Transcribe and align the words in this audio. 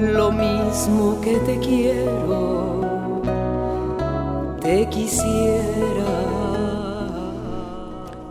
Lo 0.00 0.32
mismo 0.32 1.20
que 1.20 1.36
te 1.40 1.58
quiero, 1.58 3.20
te 4.62 4.88
quisiera. 4.88 6.30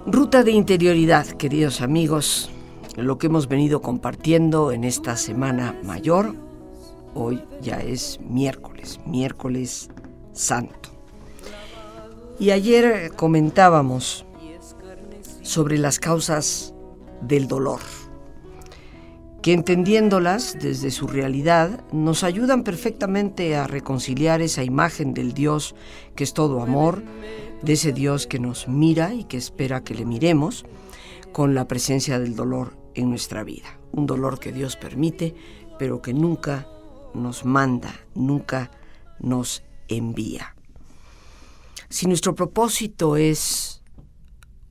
Ruta 0.07 0.43
de 0.43 0.51
interioridad, 0.51 1.27
queridos 1.27 1.81
amigos, 1.81 2.49
lo 2.95 3.19
que 3.19 3.27
hemos 3.27 3.47
venido 3.47 3.83
compartiendo 3.83 4.71
en 4.71 4.83
esta 4.83 5.15
semana 5.15 5.79
mayor, 5.83 6.33
hoy 7.13 7.43
ya 7.61 7.75
es 7.81 8.19
miércoles, 8.27 8.99
miércoles 9.05 9.91
santo. 10.33 10.89
Y 12.39 12.49
ayer 12.49 13.11
comentábamos 13.15 14.25
sobre 15.43 15.77
las 15.77 15.99
causas 15.99 16.73
del 17.21 17.47
dolor, 17.47 17.81
que 19.41 19.53
entendiéndolas 19.53 20.57
desde 20.59 20.91
su 20.91 21.07
realidad 21.07 21.83
nos 21.91 22.23
ayudan 22.23 22.63
perfectamente 22.63 23.55
a 23.55 23.67
reconciliar 23.67 24.41
esa 24.41 24.63
imagen 24.63 25.13
del 25.13 25.33
Dios 25.33 25.75
que 26.15 26.23
es 26.23 26.33
todo 26.33 26.61
amor, 26.61 27.03
de 27.61 27.73
ese 27.73 27.93
Dios 27.93 28.27
que 28.27 28.39
nos 28.39 28.67
mira 28.67 29.13
y 29.13 29.23
que 29.23 29.37
espera 29.37 29.83
que 29.83 29.95
le 29.95 30.05
miremos, 30.05 30.65
con 31.31 31.55
la 31.55 31.67
presencia 31.67 32.19
del 32.19 32.35
dolor 32.35 32.77
en 32.95 33.09
nuestra 33.09 33.43
vida. 33.43 33.79
Un 33.91 34.05
dolor 34.05 34.39
que 34.39 34.51
Dios 34.51 34.75
permite, 34.75 35.35
pero 35.77 36.01
que 36.01 36.13
nunca 36.13 36.67
nos 37.13 37.45
manda, 37.45 37.93
nunca 38.15 38.71
nos 39.19 39.63
envía. 39.87 40.55
Si 41.89 42.07
nuestro 42.07 42.35
propósito 42.35 43.15
es 43.15 43.83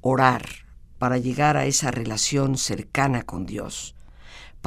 orar, 0.01 0.45
para 0.99 1.19
llegar 1.19 1.57
a 1.57 1.65
esa 1.65 1.91
relación 1.91 2.59
cercana 2.59 3.23
con 3.23 3.47
Dios, 3.47 3.95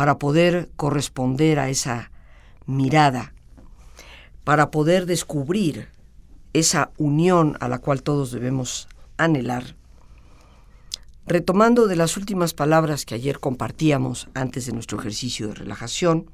para 0.02 0.18
poder 0.18 0.72
corresponder 0.78 1.60
a 1.60 1.70
esa 1.70 2.10
mirada, 2.66 3.36
para 4.44 4.72
poder 4.72 5.06
descubrir 5.06 5.90
esa 6.54 6.90
unión 6.98 7.56
a 7.60 7.68
la 7.68 7.78
cual 7.78 8.02
todos 8.02 8.32
debemos 8.32 8.88
anhelar. 9.18 9.76
Retomando 11.28 11.86
de 11.86 11.98
las 11.98 12.18
últimas 12.18 12.56
palabras 12.56 13.06
que 13.06 13.14
ayer 13.14 13.40
compartíamos 13.40 14.28
antes 14.34 14.66
de 14.66 14.74
nuestro 14.74 15.00
ejercicio 15.00 15.50
de 15.50 15.54
relajación, 15.54 16.32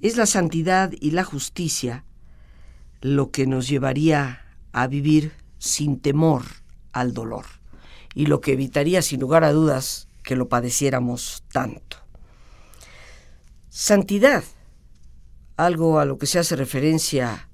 es 0.00 0.16
la 0.16 0.24
santidad 0.24 0.92
y 0.98 1.10
la 1.10 1.22
justicia 1.22 2.06
lo 3.02 3.30
que 3.30 3.46
nos 3.46 3.68
llevaría 3.68 4.40
a 4.72 4.86
vivir 4.86 5.32
sin 5.58 6.00
temor 6.00 6.44
al 6.92 7.12
dolor 7.12 7.44
y 8.14 8.24
lo 8.24 8.40
que 8.40 8.54
evitaría 8.54 9.02
sin 9.02 9.20
lugar 9.20 9.44
a 9.44 9.52
dudas 9.52 10.08
que 10.22 10.34
lo 10.34 10.48
padeciéramos 10.48 11.44
tanto. 11.52 12.05
Santidad, 13.78 14.42
algo 15.58 15.98
a 15.98 16.06
lo 16.06 16.16
que 16.16 16.24
se 16.24 16.38
hace 16.38 16.56
referencia 16.56 17.50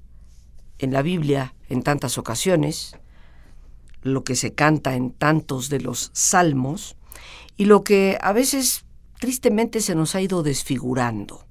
en 0.79 0.93
la 0.93 1.01
Biblia 1.01 1.53
en 1.67 1.83
tantas 1.83 2.17
ocasiones, 2.17 2.95
lo 4.03 4.23
que 4.23 4.37
se 4.37 4.53
canta 4.53 4.95
en 4.95 5.11
tantos 5.11 5.67
de 5.67 5.81
los 5.81 6.11
salmos 6.13 6.95
y 7.57 7.65
lo 7.65 7.83
que 7.83 8.17
a 8.21 8.31
veces 8.31 8.85
tristemente 9.19 9.81
se 9.81 9.95
nos 9.95 10.15
ha 10.15 10.21
ido 10.21 10.43
desfigurando. 10.43 11.45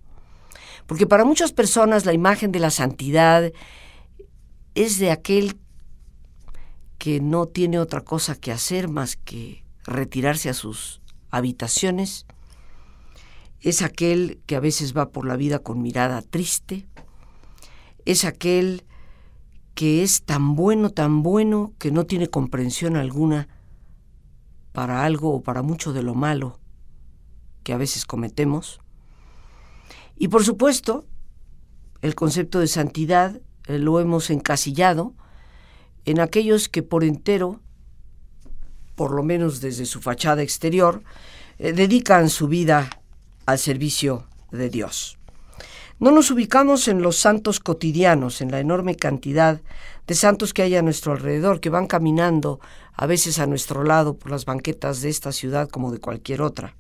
Porque 0.87 1.07
para 1.07 1.27
muchas 1.27 1.53
personas 1.53 2.07
la 2.07 2.15
imagen 2.15 2.51
de 2.51 2.61
la 2.61 2.71
santidad 2.71 3.53
es 4.75 4.99
de 4.99 5.11
aquel 5.11 5.61
que 6.97 7.21
no 7.21 7.45
tiene 7.45 7.79
otra 7.79 8.01
cosa 8.01 8.37
que 8.37 8.53
hacer 8.53 8.89
más 8.89 9.17
que 9.17 9.67
retirarse 9.85 10.49
a 10.49 10.55
sus 10.55 11.03
habitaciones, 11.31 12.25
es 13.63 13.83
aquel 13.83 14.41
que 14.47 14.57
a 14.57 14.61
veces 14.61 14.97
va 14.97 15.11
por 15.11 15.27
la 15.27 15.37
vida 15.37 15.61
con 15.61 15.81
mirada 15.81 16.21
triste, 16.21 16.87
es 18.05 18.25
aquel 18.25 18.85
que 19.75 20.03
es 20.03 20.25
tan 20.25 20.55
bueno, 20.57 20.91
tan 20.91 21.23
bueno, 21.23 21.73
que 21.79 21.93
no 21.93 22.05
tiene 22.05 22.29
comprensión 22.29 22.97
alguna 22.97 23.49
para 24.73 25.05
algo 25.05 25.33
o 25.35 25.43
para 25.43 25.63
mucho 25.63 25.93
de 25.93 26.03
lo 26.03 26.15
malo 26.15 26.59
que 27.63 27.73
a 27.73 27.77
veces 27.77 28.05
cometemos. 28.05 28.81
Y 30.17 30.29
por 30.29 30.45
supuesto, 30.45 31.07
el 32.01 32.15
concepto 32.15 32.59
de 32.59 32.67
santidad 32.67 33.41
eh, 33.67 33.79
lo 33.79 34.01
hemos 34.01 34.31
encasillado 34.31 35.15
en 36.05 36.19
aquellos 36.19 36.69
que 36.69 36.83
por 36.83 37.05
entero, 37.05 37.61
por 38.97 39.13
lo 39.13 39.23
menos 39.23 39.61
desde 39.61 39.87
su 39.87 40.01
fachada 40.01 40.43
exterior, 40.43 41.03
eh, 41.59 41.73
dedican 41.73 42.29
su 42.29 42.49
vida 42.49 42.91
al 43.47 43.59
servicio 43.59 44.27
de 44.51 44.71
Dios. 44.71 45.19
No 45.99 46.11
nos 46.11 46.31
ubicamos 46.33 46.89
en 46.89 47.01
los 47.01 47.17
santos 47.17 47.61
cotidianos, 47.61 48.41
en 48.41 48.51
la 48.51 48.59
enorme 48.59 48.97
cantidad 48.97 49.61
de 50.07 50.15
santos 50.15 50.53
que 50.53 50.63
hay 50.63 50.75
a 50.75 50.83
nuestro 50.83 51.13
alrededor, 51.13 51.61
que 51.61 51.71
van 51.71 51.87
caminando 51.87 52.59
a 52.95 53.07
veces 53.07 53.39
a 53.39 53.47
nuestro 53.47 53.85
lado 53.85 54.19
por 54.19 54.33
las 54.33 54.45
banquetas 54.45 55.01
de 55.01 55.11
esta 55.11 55.31
ciudad 55.31 55.69
como 55.69 55.93
de 55.93 56.01
cualquier 56.01 56.43
otra. 56.43 56.75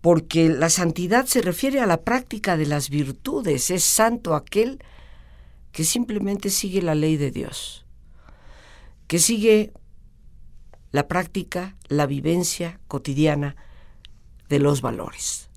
Porque 0.00 0.48
la 0.48 0.70
santidad 0.70 1.26
se 1.26 1.40
refiere 1.40 1.80
a 1.80 1.86
la 1.86 2.02
práctica 2.02 2.56
de 2.56 2.66
las 2.66 2.90
virtudes, 2.90 3.70
es 3.70 3.84
santo 3.84 4.34
aquel 4.34 4.82
que 5.70 5.84
simplemente 5.84 6.50
sigue 6.50 6.82
la 6.82 6.96
ley 6.96 7.16
de 7.16 7.30
Dios, 7.30 7.86
que 9.06 9.20
sigue 9.20 9.72
la 10.90 11.06
práctica, 11.06 11.76
la 11.88 12.06
vivencia 12.06 12.80
cotidiana 12.88 13.54
de 14.48 14.58
los 14.58 14.80
valores. 14.80 15.48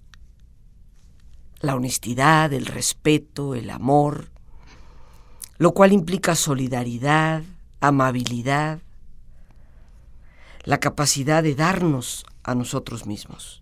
La 1.59 1.75
honestidad, 1.75 2.51
el 2.53 2.65
respeto, 2.65 3.55
el 3.55 3.69
amor, 3.69 4.29
lo 5.57 5.73
cual 5.73 5.93
implica 5.93 6.35
solidaridad, 6.35 7.43
amabilidad, 7.79 8.79
la 10.63 10.79
capacidad 10.79 11.43
de 11.43 11.55
darnos 11.55 12.25
a 12.43 12.55
nosotros 12.55 13.05
mismos. 13.05 13.61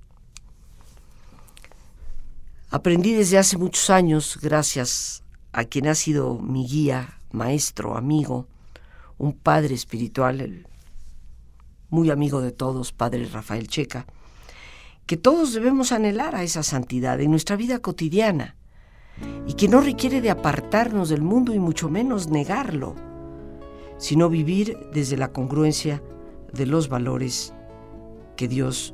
Aprendí 2.71 3.13
desde 3.13 3.37
hace 3.37 3.57
muchos 3.57 3.89
años, 3.89 4.37
gracias 4.41 5.23
a 5.51 5.63
quien 5.65 5.87
ha 5.87 5.95
sido 5.95 6.37
mi 6.37 6.67
guía, 6.67 7.19
maestro, 7.31 7.97
amigo, 7.97 8.47
un 9.17 9.33
padre 9.33 9.75
espiritual, 9.75 10.67
muy 11.89 12.11
amigo 12.11 12.41
de 12.41 12.51
todos, 12.51 12.93
padre 12.93 13.25
Rafael 13.25 13.67
Checa, 13.67 14.05
que 15.09 15.17
todos 15.17 15.53
debemos 15.53 15.91
anhelar 15.91 16.35
a 16.35 16.43
esa 16.43 16.61
santidad 16.61 17.19
en 17.19 17.31
nuestra 17.31 17.55
vida 17.55 17.79
cotidiana 17.79 18.55
y 19.47 19.53
que 19.53 19.67
no 19.67 19.81
requiere 19.81 20.21
de 20.21 20.29
apartarnos 20.29 21.09
del 21.09 21.23
mundo 21.23 21.51
y 21.51 21.57
mucho 21.57 21.89
menos 21.89 22.27
negarlo, 22.27 22.93
sino 23.97 24.29
vivir 24.29 24.77
desde 24.93 25.17
la 25.17 25.31
congruencia 25.31 26.03
de 26.53 26.67
los 26.67 26.89
valores 26.89 27.55
que 28.35 28.47
Dios 28.47 28.93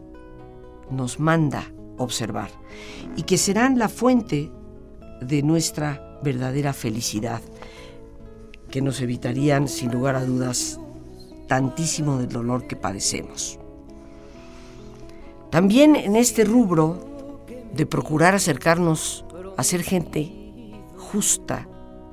nos 0.89 1.19
manda 1.19 1.69
observar 1.97 2.49
y 3.17 3.23
que 3.23 3.37
serán 3.37 3.77
la 3.77 3.89
fuente 3.89 4.53
de 5.19 5.43
nuestra 5.43 6.17
verdadera 6.23 6.71
felicidad, 6.71 7.41
que 8.71 8.81
nos 8.81 9.01
evitarían 9.01 9.67
sin 9.67 9.91
lugar 9.91 10.15
a 10.15 10.23
dudas 10.23 10.79
tantísimo 11.49 12.19
del 12.19 12.29
dolor 12.29 12.67
que 12.67 12.77
padecemos. 12.77 13.59
También 15.49 15.95
en 15.95 16.15
este 16.15 16.43
rubro 16.43 16.99
de 17.73 17.85
procurar 17.85 18.35
acercarnos 18.35 19.25
a 19.57 19.63
ser 19.63 19.83
gente 19.83 20.31
justa, 20.97 21.67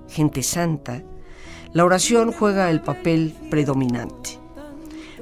gente 0.09 0.43
santa, 0.43 1.03
la 1.73 1.85
oración 1.85 2.33
juega 2.33 2.71
el 2.71 2.81
papel 2.83 3.35
predominante. 3.51 4.39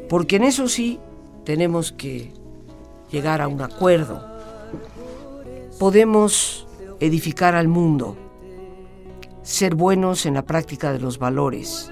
Porque 0.08 0.36
en 0.36 0.44
eso 0.44 0.68
sí 0.68 0.98
tenemos 1.44 1.92
que 1.92 2.32
llegar 3.10 3.40
a 3.40 3.48
un 3.48 3.62
acuerdo. 3.62 4.26
Podemos 5.78 6.66
edificar 6.98 7.54
al 7.54 7.68
mundo, 7.68 8.16
ser 9.42 9.74
buenos 9.74 10.26
en 10.26 10.34
la 10.34 10.44
práctica 10.44 10.92
de 10.92 10.98
los 10.98 11.18
valores, 11.18 11.90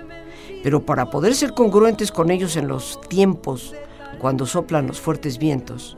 pero 0.62 0.85
para 0.85 1.11
poder 1.11 1.35
ser 1.35 1.55
congruentes 1.55 2.12
con 2.12 2.31
ellos 2.31 2.56
en 2.56 2.69
los 2.69 3.00
tiempos 3.09 3.75
cuando 4.19 4.47
soplan 4.47 4.87
los 4.87 5.00
fuertes 5.00 5.38
vientos, 5.38 5.97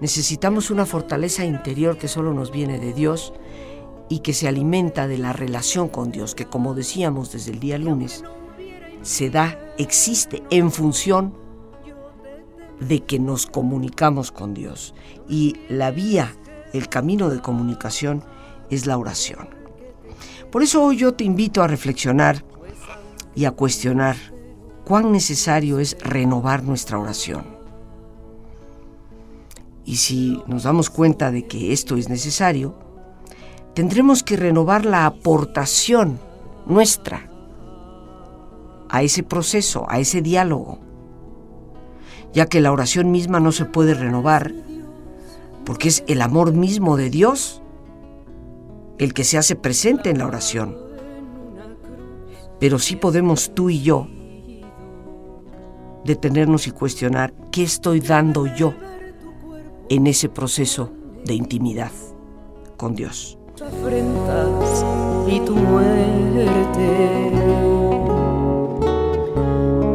necesitamos 0.00 0.70
una 0.70 0.86
fortaleza 0.86 1.44
interior 1.44 1.98
que 1.98 2.08
solo 2.08 2.32
nos 2.32 2.50
viene 2.50 2.78
de 2.78 2.92
Dios 2.92 3.32
y 4.08 4.20
que 4.20 4.32
se 4.32 4.48
alimenta 4.48 5.08
de 5.08 5.18
la 5.18 5.32
relación 5.32 5.88
con 5.88 6.12
Dios, 6.12 6.34
que 6.34 6.46
como 6.46 6.74
decíamos 6.74 7.32
desde 7.32 7.52
el 7.52 7.60
día 7.60 7.78
lunes, 7.78 8.24
se 9.02 9.30
da, 9.30 9.58
existe 9.78 10.42
en 10.50 10.70
función 10.70 11.34
de 12.80 13.00
que 13.04 13.18
nos 13.18 13.46
comunicamos 13.46 14.32
con 14.32 14.54
Dios. 14.54 14.94
Y 15.28 15.56
la 15.68 15.90
vía, 15.90 16.34
el 16.72 16.88
camino 16.88 17.30
de 17.30 17.40
comunicación 17.40 18.22
es 18.70 18.86
la 18.86 18.98
oración. 18.98 19.48
Por 20.50 20.62
eso 20.62 20.82
hoy 20.84 20.96
yo 20.96 21.14
te 21.14 21.24
invito 21.24 21.62
a 21.62 21.66
reflexionar 21.66 22.44
y 23.34 23.44
a 23.44 23.50
cuestionar 23.50 24.16
cuán 24.84 25.12
necesario 25.12 25.78
es 25.78 25.96
renovar 26.00 26.62
nuestra 26.62 26.98
oración. 26.98 27.55
Y 29.86 29.96
si 29.96 30.42
nos 30.48 30.64
damos 30.64 30.90
cuenta 30.90 31.30
de 31.30 31.46
que 31.46 31.72
esto 31.72 31.96
es 31.96 32.08
necesario, 32.08 32.74
tendremos 33.72 34.24
que 34.24 34.36
renovar 34.36 34.84
la 34.84 35.06
aportación 35.06 36.18
nuestra 36.66 37.30
a 38.88 39.02
ese 39.04 39.22
proceso, 39.22 39.86
a 39.88 40.00
ese 40.00 40.22
diálogo, 40.22 40.80
ya 42.34 42.46
que 42.46 42.60
la 42.60 42.72
oración 42.72 43.12
misma 43.12 43.38
no 43.38 43.52
se 43.52 43.64
puede 43.64 43.94
renovar, 43.94 44.52
porque 45.64 45.88
es 45.88 46.02
el 46.08 46.20
amor 46.20 46.52
mismo 46.52 46.96
de 46.96 47.08
Dios 47.08 47.62
el 48.98 49.14
que 49.14 49.22
se 49.22 49.38
hace 49.38 49.54
presente 49.54 50.10
en 50.10 50.18
la 50.18 50.26
oración. 50.26 50.76
Pero 52.58 52.80
sí 52.80 52.96
podemos 52.96 53.54
tú 53.54 53.70
y 53.70 53.82
yo 53.82 54.08
detenernos 56.04 56.66
y 56.66 56.72
cuestionar 56.72 57.32
qué 57.52 57.62
estoy 57.62 58.00
dando 58.00 58.46
yo 58.46 58.74
en 59.88 60.06
ese 60.06 60.28
proceso 60.28 60.90
de 61.24 61.34
intimidad 61.34 61.92
con 62.76 62.94
Dios. 62.94 63.38
Y 65.28 65.40
tu 65.40 65.56
muerte. 65.56 67.30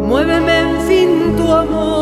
Muéveme 0.08 0.60
en 0.60 0.82
fin 0.88 1.36
tu 1.38 1.52
amor 1.52 2.01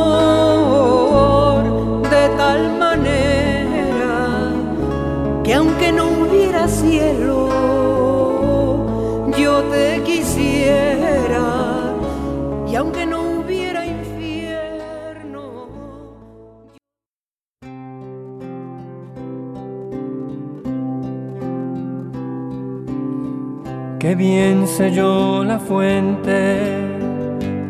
Qué 23.99 24.15
bien 24.15 24.65
yo 24.95 25.43
la 25.43 25.59
fuente 25.59 26.87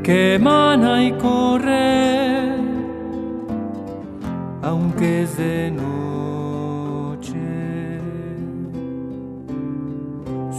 que 0.03 0.35
emana 0.35 1.03
y 1.03 1.11
corre, 1.13 2.51
aunque 4.61 5.23
es 5.23 5.35
de 5.37 5.71
noche. 5.71 5.89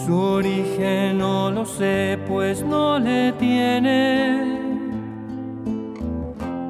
Su 0.04 0.16
origen 0.16 1.18
no 1.18 1.52
lo 1.52 1.64
sé, 1.64 2.18
pues 2.26 2.64
no 2.64 2.98
le 2.98 3.30
tiene. 3.34 4.58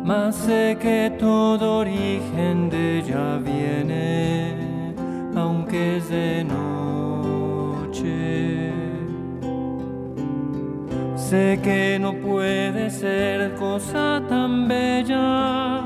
Mas 0.05 0.37
sé 0.37 0.76
que 0.79 1.11
todo 1.19 1.79
origen 1.79 2.69
de 2.69 2.99
ella 2.99 3.38
viene, 3.38 4.94
aunque 5.35 5.96
es 5.96 6.11
de 6.11 6.44
noche. 6.44 6.69
Sé 11.31 11.61
que 11.62 11.97
no 12.00 12.12
puede 12.15 12.91
ser 12.91 13.55
cosa 13.55 14.21
tan 14.29 14.67
bella 14.67 15.85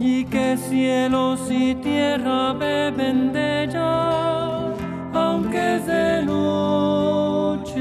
y 0.00 0.24
que 0.24 0.56
cielos 0.56 1.40
y 1.50 1.74
tierra 1.74 2.54
beben 2.54 3.34
de 3.34 3.64
ella, 3.64 4.72
aunque 5.12 5.76
es 5.76 5.86
de 5.86 6.22
noche. 6.22 7.76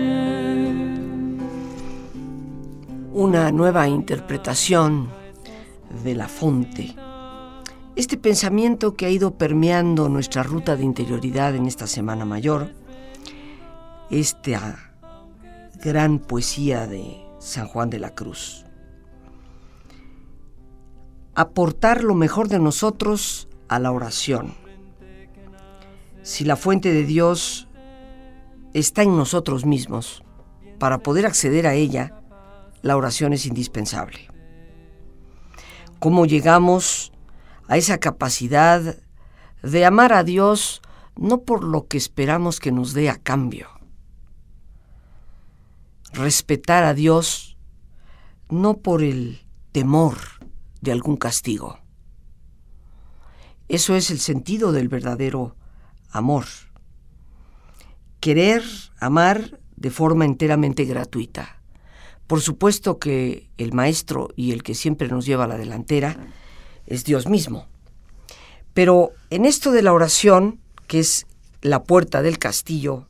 Una 3.14 3.50
nueva 3.54 3.88
interpretación 3.88 5.08
de 6.04 6.16
la 6.16 6.28
fonte. 6.28 6.94
Este 7.96 8.18
pensamiento 8.18 8.96
que 8.96 9.06
ha 9.06 9.10
ido 9.10 9.36
permeando 9.38 10.10
nuestra 10.10 10.44
ruta 10.44 10.76
de 10.76 10.84
interioridad 10.84 11.56
en 11.56 11.66
esta 11.66 11.88
Semana 11.88 12.26
Mayor, 12.26 12.74
esta 14.10 14.85
gran 15.82 16.20
poesía 16.20 16.88
de 16.88 17.26
San 17.40 17.68
Juan 17.68 17.90
de 17.90 18.00
la 18.00 18.16
Cruz. 18.16 18.66
Aportar 21.36 22.04
lo 22.04 22.16
mejor 22.16 22.48
de 22.48 22.60
nosotros 22.60 23.48
a 23.68 23.80
la 23.80 23.92
oración. 23.92 24.56
Si 26.24 26.44
la 26.44 26.56
fuente 26.56 26.92
de 26.92 27.04
Dios 27.04 27.68
está 28.74 29.04
en 29.04 29.16
nosotros 29.16 29.66
mismos, 29.66 30.24
para 30.80 31.00
poder 31.00 31.26
acceder 31.26 31.68
a 31.68 31.74
ella, 31.74 32.20
la 32.82 32.98
oración 32.98 33.34
es 33.34 33.46
indispensable. 33.46 34.28
¿Cómo 36.00 36.26
llegamos 36.26 37.12
a 37.68 37.78
esa 37.78 37.98
capacidad 37.98 38.98
de 39.64 39.86
amar 39.86 40.14
a 40.14 40.24
Dios 40.24 40.82
no 41.16 41.42
por 41.42 41.64
lo 41.64 41.88
que 41.88 41.98
esperamos 41.98 42.60
que 42.60 42.72
nos 42.72 42.94
dé 42.94 43.10
a 43.10 43.16
cambio? 43.16 43.75
Respetar 46.16 46.84
a 46.84 46.94
Dios 46.94 47.58
no 48.50 48.78
por 48.78 49.04
el 49.04 49.42
temor 49.72 50.18
de 50.82 50.92
algún 50.92 51.18
castigo. 51.18 51.80
Eso 53.68 53.96
es 53.96 54.12
el 54.12 54.20
sentido 54.20 54.72
del 54.72 54.88
verdadero 54.88 55.56
amor. 56.12 56.46
Querer 58.20 58.64
amar 59.00 59.60
de 59.76 59.90
forma 59.90 60.26
enteramente 60.26 60.86
gratuita. 60.86 61.62
Por 62.28 62.42
supuesto 62.42 63.00
que 63.00 63.50
el 63.58 63.74
maestro 63.74 64.30
y 64.36 64.52
el 64.52 64.64
que 64.64 64.76
siempre 64.76 65.08
nos 65.08 65.26
lleva 65.26 65.44
a 65.44 65.48
la 65.48 65.58
delantera 65.58 66.18
es 66.86 67.04
Dios 67.04 67.28
mismo. 67.28 67.68
Pero 68.74 69.12
en 69.30 69.46
esto 69.46 69.72
de 69.72 69.82
la 69.82 69.94
oración, 69.94 70.60
que 70.88 71.00
es 71.00 71.28
la 71.62 71.84
puerta 71.84 72.22
del 72.22 72.38
castillo, 72.38 73.08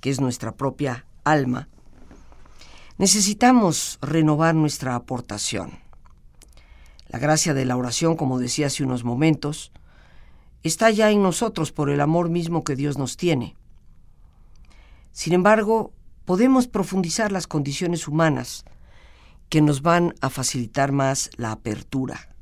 que 0.00 0.10
es 0.10 0.20
nuestra 0.20 0.52
propia 0.52 1.06
alma, 1.24 1.68
necesitamos 2.98 3.98
renovar 4.00 4.54
nuestra 4.54 4.94
aportación. 4.94 5.78
La 7.08 7.18
gracia 7.18 7.54
de 7.54 7.64
la 7.64 7.76
oración, 7.76 8.16
como 8.16 8.38
decía 8.38 8.68
hace 8.68 8.84
unos 8.84 9.04
momentos, 9.04 9.72
está 10.62 10.90
ya 10.90 11.10
en 11.10 11.22
nosotros 11.22 11.72
por 11.72 11.90
el 11.90 12.00
amor 12.00 12.30
mismo 12.30 12.64
que 12.64 12.76
Dios 12.76 12.98
nos 12.98 13.16
tiene. 13.16 13.56
Sin 15.10 15.32
embargo, 15.32 15.92
podemos 16.24 16.68
profundizar 16.68 17.32
las 17.32 17.46
condiciones 17.46 18.08
humanas 18.08 18.64
que 19.48 19.60
nos 19.60 19.82
van 19.82 20.14
a 20.20 20.30
facilitar 20.30 20.92
más 20.92 21.30
la 21.36 21.52
apertura, 21.52 22.34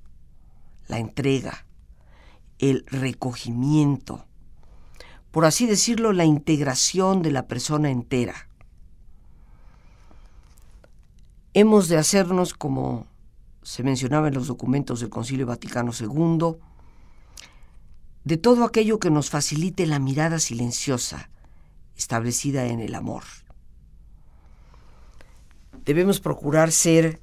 la 0.86 0.98
entrega, 0.98 1.66
el 2.58 2.84
recogimiento, 2.86 4.26
por 5.30 5.44
así 5.44 5.66
decirlo, 5.66 6.12
la 6.12 6.24
integración 6.24 7.22
de 7.22 7.30
la 7.30 7.46
persona 7.46 7.90
entera. 7.90 8.49
Hemos 11.52 11.88
de 11.88 11.96
hacernos, 11.96 12.54
como 12.54 13.06
se 13.62 13.82
mencionaba 13.82 14.28
en 14.28 14.34
los 14.34 14.46
documentos 14.46 15.00
del 15.00 15.10
Concilio 15.10 15.46
Vaticano 15.46 15.92
II, 15.98 16.56
de 18.24 18.36
todo 18.36 18.64
aquello 18.64 18.98
que 18.98 19.10
nos 19.10 19.30
facilite 19.30 19.86
la 19.86 19.98
mirada 19.98 20.38
silenciosa 20.38 21.30
establecida 21.96 22.66
en 22.66 22.80
el 22.80 22.94
amor. 22.94 23.24
Debemos 25.84 26.20
procurar 26.20 26.72
ser 26.72 27.20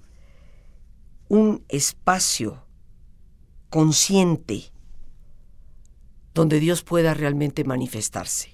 un 1.30 1.64
espacio 1.70 2.64
consciente 3.70 4.72
donde 6.34 6.60
Dios 6.60 6.84
pueda 6.84 7.14
realmente 7.14 7.64
manifestarse. 7.64 8.54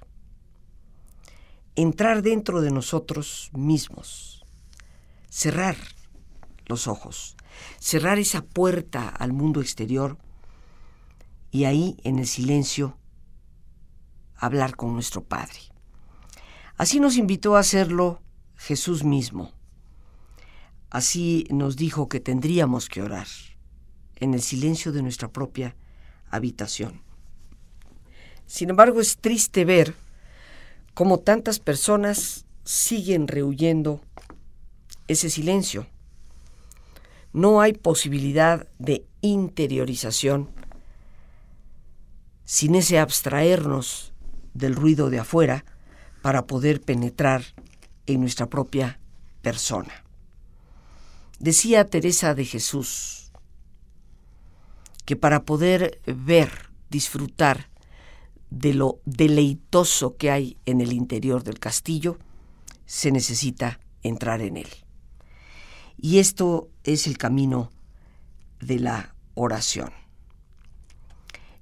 Entrar 1.76 2.22
dentro 2.22 2.62
de 2.62 2.72
nosotros 2.72 3.50
mismos, 3.54 4.33
cerrar 5.34 5.76
los 6.68 6.88
ojos, 6.88 7.36
cerrar 7.80 8.20
esa 8.20 8.44
puerta 8.44 9.10
al 9.10 9.34
mundo 9.34 9.62
exterior 9.62 10.20
y 11.50 11.64
ahí 11.64 11.98
en 12.04 12.20
el 12.20 12.28
silencio 12.28 13.00
hablar 14.36 14.76
con 14.76 14.94
nuestro 14.94 15.24
Padre. 15.24 15.58
Así 16.78 17.00
nos 17.00 17.18
invitó 17.18 17.56
a 17.56 17.62
hacerlo 17.62 18.22
Jesús 18.56 19.04
mismo. 19.04 19.52
Así 20.92 21.48
nos 21.50 21.78
dijo 21.78 22.10
que 22.10 22.20
tendríamos 22.20 22.88
que 22.88 23.02
orar 23.02 23.28
en 24.18 24.36
el 24.36 24.42
silencio 24.44 24.92
de 24.92 25.02
nuestra 25.02 25.32
propia 25.32 25.76
habitación. 26.30 27.02
Sin 28.46 28.70
embargo, 28.70 29.02
es 29.02 29.18
triste 29.18 29.66
ver 29.66 29.96
cómo 30.94 31.22
tantas 31.22 31.58
personas 31.58 32.46
siguen 32.66 33.28
rehuyendo 33.28 34.00
ese 35.08 35.30
silencio. 35.30 35.88
No 37.32 37.62
hay 37.62 37.74
posibilidad 37.74 38.68
de 38.80 39.06
interiorización 39.22 40.50
sin 42.46 42.76
ese 42.76 43.00
abstraernos 43.00 44.14
del 44.54 44.76
ruido 44.76 45.10
de 45.10 45.20
afuera 45.20 45.66
para 46.22 46.46
poder 46.46 46.82
penetrar 46.82 47.44
en 48.06 48.22
nuestra 48.22 48.50
propia 48.50 49.00
persona. 49.42 50.04
Decía 51.40 51.90
Teresa 51.90 52.36
de 52.36 52.46
Jesús 52.46 53.32
que 55.06 55.16
para 55.16 55.44
poder 55.44 56.00
ver, 56.06 56.70
disfrutar 56.90 57.70
de 58.50 58.74
lo 58.74 59.02
deleitoso 59.06 60.16
que 60.16 60.32
hay 60.32 60.58
en 60.66 60.80
el 60.80 60.94
interior 60.94 61.44
del 61.44 61.60
castillo, 61.60 62.20
se 62.86 63.12
necesita 63.12 63.80
entrar 64.04 64.42
en 64.42 64.58
él. 64.58 64.83
Y 65.98 66.20
esto 66.20 66.70
es 66.84 67.08
el 67.08 67.18
camino 67.18 67.72
de 68.60 68.80
la 68.80 69.16
oración. 69.36 69.92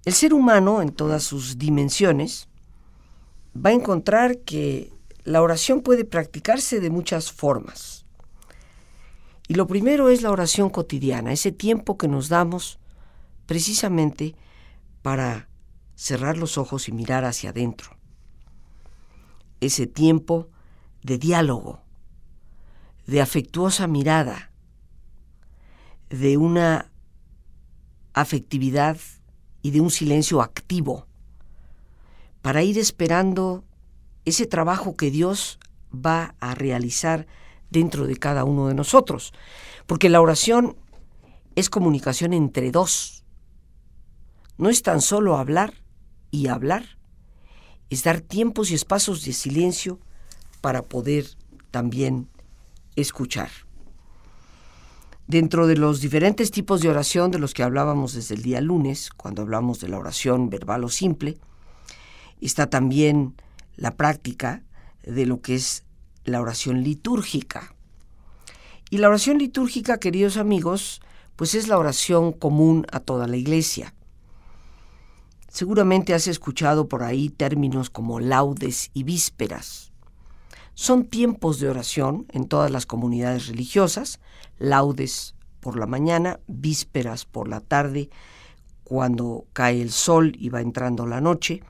El 0.04 0.14
ser 0.14 0.34
humano, 0.34 0.82
en 0.82 0.92
todas 0.92 1.24
sus 1.24 1.58
dimensiones, 1.58 2.48
va 3.56 3.70
a 3.70 3.74
encontrar 3.74 4.40
que 4.40 4.92
la 5.24 5.42
oración 5.42 5.82
puede 5.82 6.06
practicarse 6.06 6.80
de 6.80 6.90
muchas 6.90 7.32
formas. 7.32 8.06
Y 9.48 9.56
lo 9.56 9.68
primero 9.68 10.10
es 10.10 10.22
la 10.22 10.32
oración 10.32 10.70
cotidiana, 10.70 11.34
ese 11.34 11.52
tiempo 11.52 11.98
que 11.98 12.08
nos 12.08 12.30
damos 12.30 12.80
precisamente 13.46 14.36
para 15.02 15.50
cerrar 15.96 16.38
los 16.38 16.58
ojos 16.58 16.88
y 16.88 16.92
mirar 16.92 17.26
hacia 17.26 17.52
adentro. 17.52 17.92
Ese 19.60 19.88
tiempo 19.88 20.48
de 21.04 21.18
diálogo, 21.18 21.82
de 23.08 23.22
afectuosa 23.22 23.88
mirada, 23.88 24.52
de 26.10 26.38
una 26.38 26.92
afectividad 28.14 28.98
y 29.62 29.72
de 29.72 29.82
un 29.82 29.92
silencio 29.92 30.42
activo 30.42 31.08
para 32.42 32.64
ir 32.64 32.78
esperando 32.78 33.64
ese 34.26 34.46
trabajo 34.46 34.96
que 34.96 35.12
Dios 35.12 35.60
va 35.94 36.36
a 36.40 36.56
realizar 36.56 37.28
dentro 37.70 38.08
de 38.08 38.18
cada 38.18 38.44
uno 38.44 38.68
de 38.68 38.74
nosotros. 38.74 39.34
Porque 39.86 40.10
la 40.10 40.22
oración 40.22 40.76
es 41.56 41.70
comunicación 41.70 42.34
entre 42.34 42.72
dos. 42.72 43.24
No 44.58 44.70
es 44.70 44.82
tan 44.84 45.02
solo 45.02 45.38
hablar 45.38 45.74
y 46.30 46.48
hablar, 46.48 46.98
es 47.90 48.04
dar 48.04 48.22
tiempos 48.22 48.72
y 48.72 48.76
espacios 48.76 49.24
de 49.26 49.34
silencio 49.34 50.00
para 50.62 50.82
poder 50.82 51.26
también 51.72 52.30
escuchar. 52.96 53.50
Dentro 55.28 55.68
de 55.68 55.78
los 55.78 56.02
diferentes 56.02 56.52
tipos 56.52 56.82
de 56.82 56.90
oración 56.90 57.32
de 57.32 57.40
los 57.40 57.54
que 57.54 57.64
hablábamos 57.64 58.14
desde 58.14 58.36
el 58.36 58.42
día 58.42 58.60
lunes, 58.60 59.10
cuando 59.16 59.42
hablamos 59.44 59.80
de 59.80 59.88
la 59.88 59.98
oración 59.98 60.50
verbal 60.50 60.84
o 60.84 60.90
simple, 60.90 61.38
está 62.42 62.70
también 62.70 63.36
la 63.78 63.96
práctica 63.96 64.64
de 65.04 65.26
lo 65.26 65.42
que 65.42 65.56
es 65.56 65.84
la 66.26 66.42
oración 66.42 66.84
litúrgica. 66.84 67.74
Y 68.90 68.98
la 68.98 69.08
oración 69.08 69.38
litúrgica, 69.38 70.00
queridos 70.00 70.38
amigos, 70.38 71.02
pues 71.38 71.56
es 71.56 71.68
la 71.68 71.78
oración 71.78 72.34
común 72.34 72.86
a 72.92 73.00
toda 73.00 73.28
la 73.28 73.38
iglesia. 73.38 73.94
Seguramente 75.48 76.14
has 76.14 76.28
escuchado 76.28 76.88
por 76.88 77.04
ahí 77.04 77.30
términos 77.30 77.90
como 77.90 78.20
laudes 78.20 78.92
y 78.94 79.04
vísperas. 79.04 79.91
Son 80.74 81.06
tiempos 81.06 81.60
de 81.60 81.70
oración 81.70 82.26
en 82.32 82.48
todas 82.48 82.72
las 82.72 82.86
comunidades 82.86 83.48
religiosas, 83.48 84.20
laudes 84.58 85.36
por 85.60 85.78
la 85.78 85.86
mañana, 85.86 86.40
vísperas 86.48 87.26
por 87.26 87.48
la 87.48 87.60
tarde, 87.60 88.10
cuando 88.84 89.46
cae 89.54 89.82
el 89.82 89.92
sol 89.92 90.34
y 90.38 90.50
va 90.50 90.62
entrando 90.62 91.06
la 91.06 91.22
noche, 91.22 91.64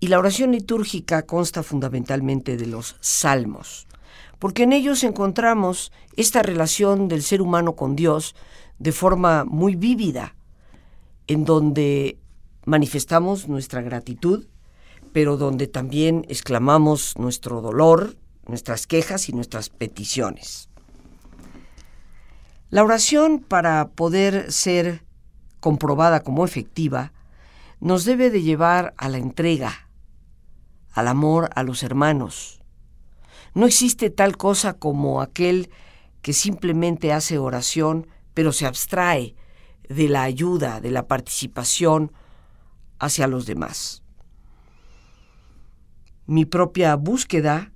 y 0.00 0.06
la 0.06 0.18
oración 0.18 0.52
litúrgica 0.52 1.26
consta 1.26 1.62
fundamentalmente 1.62 2.56
de 2.56 2.66
los 2.66 2.96
salmos, 3.00 3.88
porque 4.38 4.62
en 4.62 4.72
ellos 4.72 5.02
encontramos 5.02 5.90
esta 6.16 6.42
relación 6.42 7.08
del 7.08 7.22
ser 7.22 7.42
humano 7.42 7.74
con 7.74 7.96
Dios 7.96 8.36
de 8.78 8.92
forma 8.92 9.44
muy 9.44 9.74
vívida, 9.74 10.36
en 11.26 11.44
donde 11.44 12.20
manifestamos 12.64 13.48
nuestra 13.48 13.82
gratitud, 13.82 14.46
pero 15.12 15.36
donde 15.36 15.66
también 15.66 16.24
exclamamos 16.28 17.16
nuestro 17.18 17.60
dolor, 17.60 18.16
nuestras 18.46 18.86
quejas 18.86 19.28
y 19.28 19.32
nuestras 19.32 19.68
peticiones. 19.68 20.68
La 22.70 22.84
oración, 22.84 23.40
para 23.40 23.88
poder 23.88 24.52
ser 24.52 25.04
comprobada 25.60 26.20
como 26.20 26.44
efectiva, 26.44 27.12
nos 27.80 28.04
debe 28.04 28.30
de 28.30 28.42
llevar 28.42 28.94
a 28.98 29.08
la 29.08 29.18
entrega, 29.18 29.88
al 30.92 31.08
amor 31.08 31.50
a 31.54 31.62
los 31.62 31.82
hermanos. 31.82 32.60
No 33.54 33.66
existe 33.66 34.10
tal 34.10 34.36
cosa 34.36 34.74
como 34.74 35.20
aquel 35.20 35.70
que 36.22 36.32
simplemente 36.32 37.12
hace 37.12 37.38
oración, 37.38 38.06
pero 38.34 38.52
se 38.52 38.66
abstrae 38.66 39.34
de 39.88 40.08
la 40.08 40.22
ayuda, 40.22 40.80
de 40.80 40.90
la 40.90 41.06
participación 41.06 42.12
hacia 42.98 43.26
los 43.26 43.46
demás. 43.46 44.02
Mi 46.28 46.44
propia 46.44 46.94
búsqueda 46.94 47.72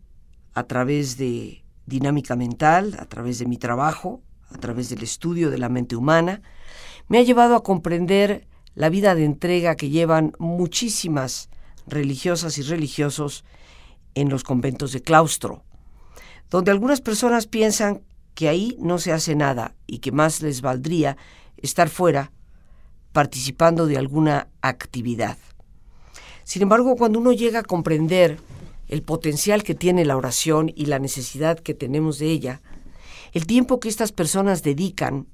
a 0.53 0.65
través 0.65 1.17
de 1.17 1.65
dinámica 1.87 2.37
mental, 2.37 2.95
a 2.99 3.07
través 3.07 3.39
de 3.39 3.47
mi 3.47 3.57
trabajo, 3.57 4.21
a 4.51 4.59
través 4.59 4.91
del 4.91 5.03
estudio 5.03 5.49
de 5.49 5.57
la 5.57 5.71
mente 5.71 5.97
humana, 5.97 6.43
me 7.09 7.17
ha 7.17 7.23
llevado 7.23 7.57
a 7.57 7.63
comprender 7.63 8.47
la 8.75 8.91
vida 8.91 9.15
de 9.15 9.25
entrega 9.25 9.75
que 9.75 9.89
llevan 9.89 10.35
muchísimas 10.39 11.49
religiosas 11.87 12.59
y 12.59 12.63
religiosos 12.63 13.47
en 14.15 14.29
los 14.29 14.45
conventos 14.45 14.93
de 14.93 15.01
claustro, 15.01 15.65
donde 16.51 16.73
algunas 16.73 17.01
personas 17.01 17.47
piensan 17.47 18.03
que 18.35 18.51
ahí 18.51 18.77
no 18.79 18.99
se 18.99 19.13
hace 19.13 19.35
nada 19.35 19.75
y 19.87 20.01
que 20.01 20.13
más 20.13 20.43
les 20.43 20.61
valdría 20.61 21.17
estar 21.57 21.89
fuera 21.89 22.33
participando 23.13 23.87
de 23.87 23.97
alguna 23.97 24.49
actividad. 24.61 25.39
Sin 26.45 26.63
embargo, 26.63 26.97
cuando 26.97 27.19
uno 27.19 27.33
llega 27.33 27.61
a 27.61 27.65
comprender 27.65 28.39
el 28.89 29.03
potencial 29.03 29.63
que 29.63 29.75
tiene 29.75 30.05
la 30.05 30.17
oración 30.17 30.71
y 30.75 30.87
la 30.87 30.99
necesidad 30.99 31.59
que 31.59 31.75
tenemos 31.75 32.19
de 32.19 32.27
ella, 32.27 32.61
el 33.33 33.47
tiempo 33.47 33.81
que 33.81 33.89
estas 33.89 34.13
personas 34.13 34.63
dedican 34.63 35.27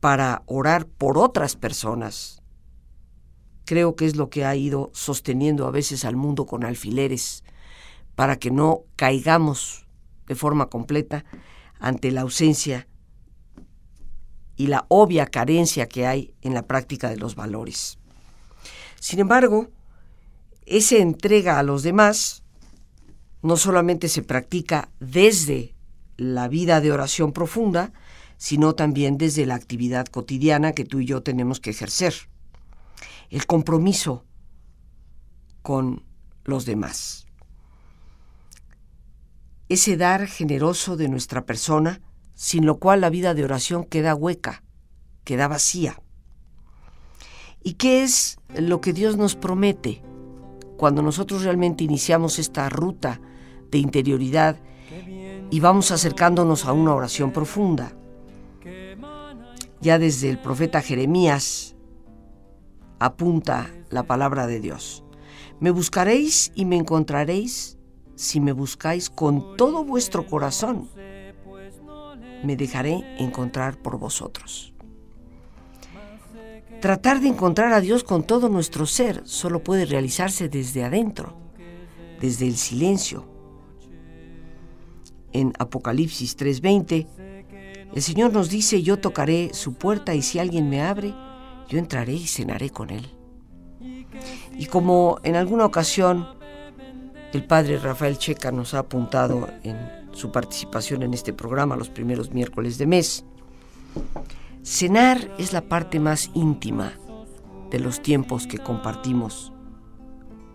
para 0.00 0.42
orar 0.46 0.86
por 0.86 1.16
otras 1.16 1.56
personas, 1.56 2.42
creo 3.64 3.96
que 3.96 4.06
es 4.06 4.16
lo 4.16 4.28
que 4.28 4.44
ha 4.44 4.54
ido 4.54 4.90
sosteniendo 4.92 5.66
a 5.66 5.70
veces 5.70 6.04
al 6.04 6.16
mundo 6.16 6.46
con 6.46 6.64
alfileres, 6.64 7.44
para 8.14 8.36
que 8.38 8.50
no 8.50 8.82
caigamos 8.96 9.86
de 10.26 10.34
forma 10.34 10.68
completa 10.68 11.24
ante 11.78 12.10
la 12.10 12.22
ausencia 12.22 12.88
y 14.56 14.68
la 14.68 14.86
obvia 14.88 15.26
carencia 15.26 15.86
que 15.86 16.06
hay 16.06 16.34
en 16.40 16.54
la 16.54 16.62
práctica 16.62 17.10
de 17.10 17.18
los 17.18 17.34
valores. 17.34 17.98
Sin 18.98 19.20
embargo, 19.20 19.68
esa 20.66 20.96
entrega 20.96 21.58
a 21.58 21.62
los 21.62 21.84
demás 21.84 22.42
no 23.42 23.56
solamente 23.56 24.08
se 24.08 24.22
practica 24.22 24.90
desde 24.98 25.76
la 26.16 26.48
vida 26.48 26.80
de 26.80 26.90
oración 26.90 27.32
profunda, 27.32 27.92
sino 28.36 28.74
también 28.74 29.16
desde 29.16 29.46
la 29.46 29.54
actividad 29.54 30.06
cotidiana 30.06 30.72
que 30.72 30.84
tú 30.84 31.00
y 31.00 31.06
yo 31.06 31.22
tenemos 31.22 31.60
que 31.60 31.70
ejercer. 31.70 32.14
El 33.30 33.46
compromiso 33.46 34.24
con 35.62 36.04
los 36.44 36.66
demás. 36.66 37.26
Ese 39.68 39.96
dar 39.96 40.26
generoso 40.26 40.96
de 40.96 41.08
nuestra 41.08 41.44
persona, 41.44 42.00
sin 42.34 42.66
lo 42.66 42.78
cual 42.78 43.00
la 43.00 43.10
vida 43.10 43.34
de 43.34 43.44
oración 43.44 43.84
queda 43.84 44.14
hueca, 44.14 44.62
queda 45.24 45.48
vacía. 45.48 46.00
¿Y 47.62 47.74
qué 47.74 48.02
es 48.02 48.38
lo 48.54 48.80
que 48.80 48.92
Dios 48.92 49.16
nos 49.16 49.34
promete 49.34 50.02
cuando 50.76 51.02
nosotros 51.02 51.42
realmente 51.42 51.84
iniciamos 51.84 52.38
esta 52.38 52.68
ruta 52.68 53.20
de 53.70 53.78
interioridad 53.78 54.56
y 55.50 55.60
vamos 55.60 55.90
acercándonos 55.90 56.64
a 56.64 56.72
una 56.72 56.94
oración 56.94 57.32
profunda? 57.32 57.92
Ya 59.80 59.98
desde 59.98 60.30
el 60.30 60.38
profeta 60.38 60.80
Jeremías 60.80 61.76
apunta 62.98 63.70
la 63.90 64.04
palabra 64.04 64.46
de 64.46 64.60
Dios. 64.60 65.04
Me 65.60 65.70
buscaréis 65.70 66.52
y 66.54 66.64
me 66.64 66.76
encontraréis 66.76 67.78
si 68.14 68.40
me 68.40 68.52
buscáis 68.52 69.10
con 69.10 69.56
todo 69.56 69.84
vuestro 69.84 70.26
corazón. 70.26 70.88
Me 72.42 72.56
dejaré 72.56 73.04
encontrar 73.18 73.80
por 73.80 73.98
vosotros. 73.98 74.75
Tratar 76.80 77.20
de 77.20 77.28
encontrar 77.28 77.72
a 77.72 77.80
Dios 77.80 78.04
con 78.04 78.22
todo 78.22 78.48
nuestro 78.48 78.86
ser 78.86 79.22
solo 79.24 79.62
puede 79.62 79.86
realizarse 79.86 80.48
desde 80.48 80.84
adentro, 80.84 81.36
desde 82.20 82.46
el 82.46 82.56
silencio. 82.56 83.26
En 85.32 85.52
Apocalipsis 85.58 86.36
3:20, 86.36 87.06
el 87.94 88.02
Señor 88.02 88.32
nos 88.32 88.50
dice, 88.50 88.82
yo 88.82 88.98
tocaré 88.98 89.50
su 89.52 89.74
puerta 89.74 90.14
y 90.14 90.22
si 90.22 90.38
alguien 90.38 90.68
me 90.68 90.82
abre, 90.82 91.14
yo 91.68 91.78
entraré 91.78 92.12
y 92.12 92.26
cenaré 92.26 92.70
con 92.70 92.90
él. 92.90 93.06
Y 94.58 94.66
como 94.66 95.18
en 95.22 95.36
alguna 95.36 95.64
ocasión 95.64 96.26
el 97.32 97.44
padre 97.44 97.78
Rafael 97.78 98.18
Checa 98.18 98.50
nos 98.52 98.74
ha 98.74 98.80
apuntado 98.80 99.48
en 99.62 99.76
su 100.12 100.32
participación 100.32 101.02
en 101.02 101.12
este 101.12 101.32
programa 101.32 101.76
los 101.76 101.90
primeros 101.90 102.32
miércoles 102.32 102.78
de 102.78 102.86
mes, 102.86 103.24
cenar 104.66 105.32
es 105.38 105.52
la 105.52 105.60
parte 105.60 106.00
más 106.00 106.28
íntima 106.34 106.92
de 107.70 107.78
los 107.78 108.02
tiempos 108.02 108.48
que 108.48 108.58
compartimos 108.58 109.52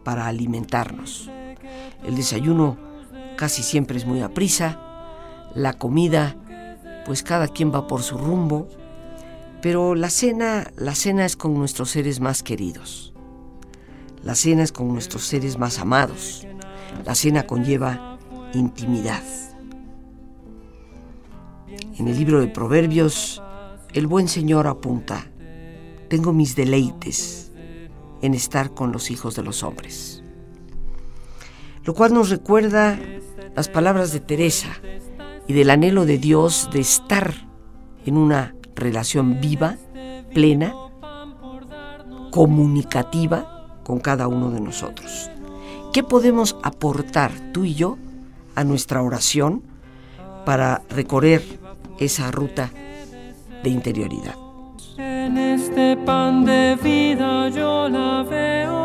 para 0.04 0.28
alimentarnos. 0.28 1.30
El 2.04 2.16
desayuno 2.16 2.78
casi 3.38 3.64
siempre 3.64 3.98
es 3.98 4.06
muy 4.06 4.20
aprisa, 4.20 4.80
la 5.56 5.74
comida, 5.74 6.36
pues 7.06 7.24
cada 7.24 7.48
quien 7.48 7.74
va 7.74 7.88
por 7.88 8.04
su 8.04 8.18
rumbo, 8.18 8.68
pero 9.62 9.96
la 9.96 10.10
cena, 10.10 10.72
la 10.76 10.94
cena 10.94 11.26
es 11.26 11.38
con 11.38 11.54
nuestros 11.54 11.92
seres 11.92 12.20
más 12.20 12.44
queridos. 12.44 13.14
La 14.24 14.36
cena 14.36 14.64
es 14.64 14.74
con 14.74 14.90
nuestros 14.90 15.24
seres 15.24 15.58
más 15.58 15.80
amados. 15.80 16.46
La 17.06 17.16
cena 17.16 17.48
conlleva 17.48 18.20
intimidad. 18.54 19.24
En 21.98 22.10
el 22.10 22.18
libro 22.18 22.42
de 22.42 22.48
Proverbios, 22.48 23.42
el 23.94 24.08
buen 24.08 24.28
Señor 24.28 24.68
apunta, 24.68 25.28
tengo 26.08 26.32
mis 26.34 26.56
deleites 26.56 27.52
en 28.22 28.34
estar 28.34 28.74
con 28.74 28.92
los 28.92 29.12
hijos 29.12 29.36
de 29.36 29.44
los 29.44 29.64
hombres. 29.64 30.24
Lo 31.84 31.94
cual 31.94 32.14
nos 32.14 32.30
recuerda 32.30 33.00
las 33.56 33.68
palabras 33.68 34.14
de 34.14 34.20
Teresa 34.20 34.70
y 35.48 35.54
del 35.54 35.70
anhelo 35.70 36.06
de 36.06 36.18
Dios 36.18 36.70
de 36.72 36.80
estar 36.80 37.34
en 38.06 38.18
una 38.18 38.56
relación 38.76 39.42
viva, 39.42 39.78
plena, 40.34 40.74
comunicativa 42.32 43.82
con 43.84 44.00
cada 44.00 44.28
uno 44.28 44.52
de 44.52 44.62
nosotros. 44.62 45.30
¿Qué 45.92 46.04
podemos 46.04 46.56
aportar 46.64 47.32
tú 47.52 47.66
y 47.66 47.74
yo 47.74 47.98
a 48.56 48.64
nuestra 48.64 49.02
oración 49.02 49.64
para 50.46 50.82
recorrer 50.90 51.44
esa 52.00 52.32
ruta 52.32 52.72
de 53.64 53.70
interioridad? 53.70 54.36
En 54.98 55.38
este 55.38 55.98
pan 55.98 56.46
de 56.46 56.76
vida 56.82 57.50
yo 57.50 57.88
la 57.90 58.24
veo, 58.24 58.81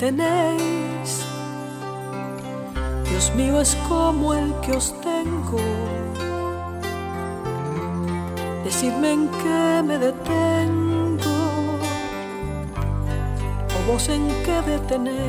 tenéis, 0.00 1.26
Dios 3.10 3.34
mío, 3.34 3.60
es 3.60 3.76
como 3.86 4.32
el 4.32 4.54
que 4.62 4.72
os 4.72 4.98
tengo, 5.02 5.60
decidme 8.64 9.12
en 9.12 9.28
qué 9.28 9.82
me 9.84 9.98
detengo, 9.98 11.38
o 13.76 13.92
vos 13.92 14.08
en 14.08 14.26
qué 14.42 14.62
detenéis. 14.70 15.20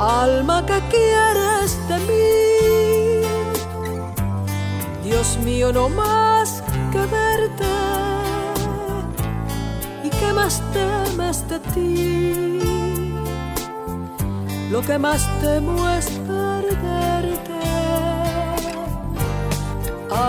Alma 0.00 0.66
que 0.66 0.80
quieres 0.90 1.78
de 1.88 1.98
mí, 2.08 3.22
Dios 5.04 5.38
mío, 5.44 5.72
no 5.72 5.88
más 5.88 6.64
que 6.90 6.98
verte 6.98 8.07
más 10.38 10.62
temes 10.72 11.38
de 11.50 11.58
ti. 11.72 12.60
Lo 14.72 14.80
que 14.82 14.96
más 15.06 15.22
temo 15.42 15.76
es 15.98 16.06
perderte. 16.32 17.64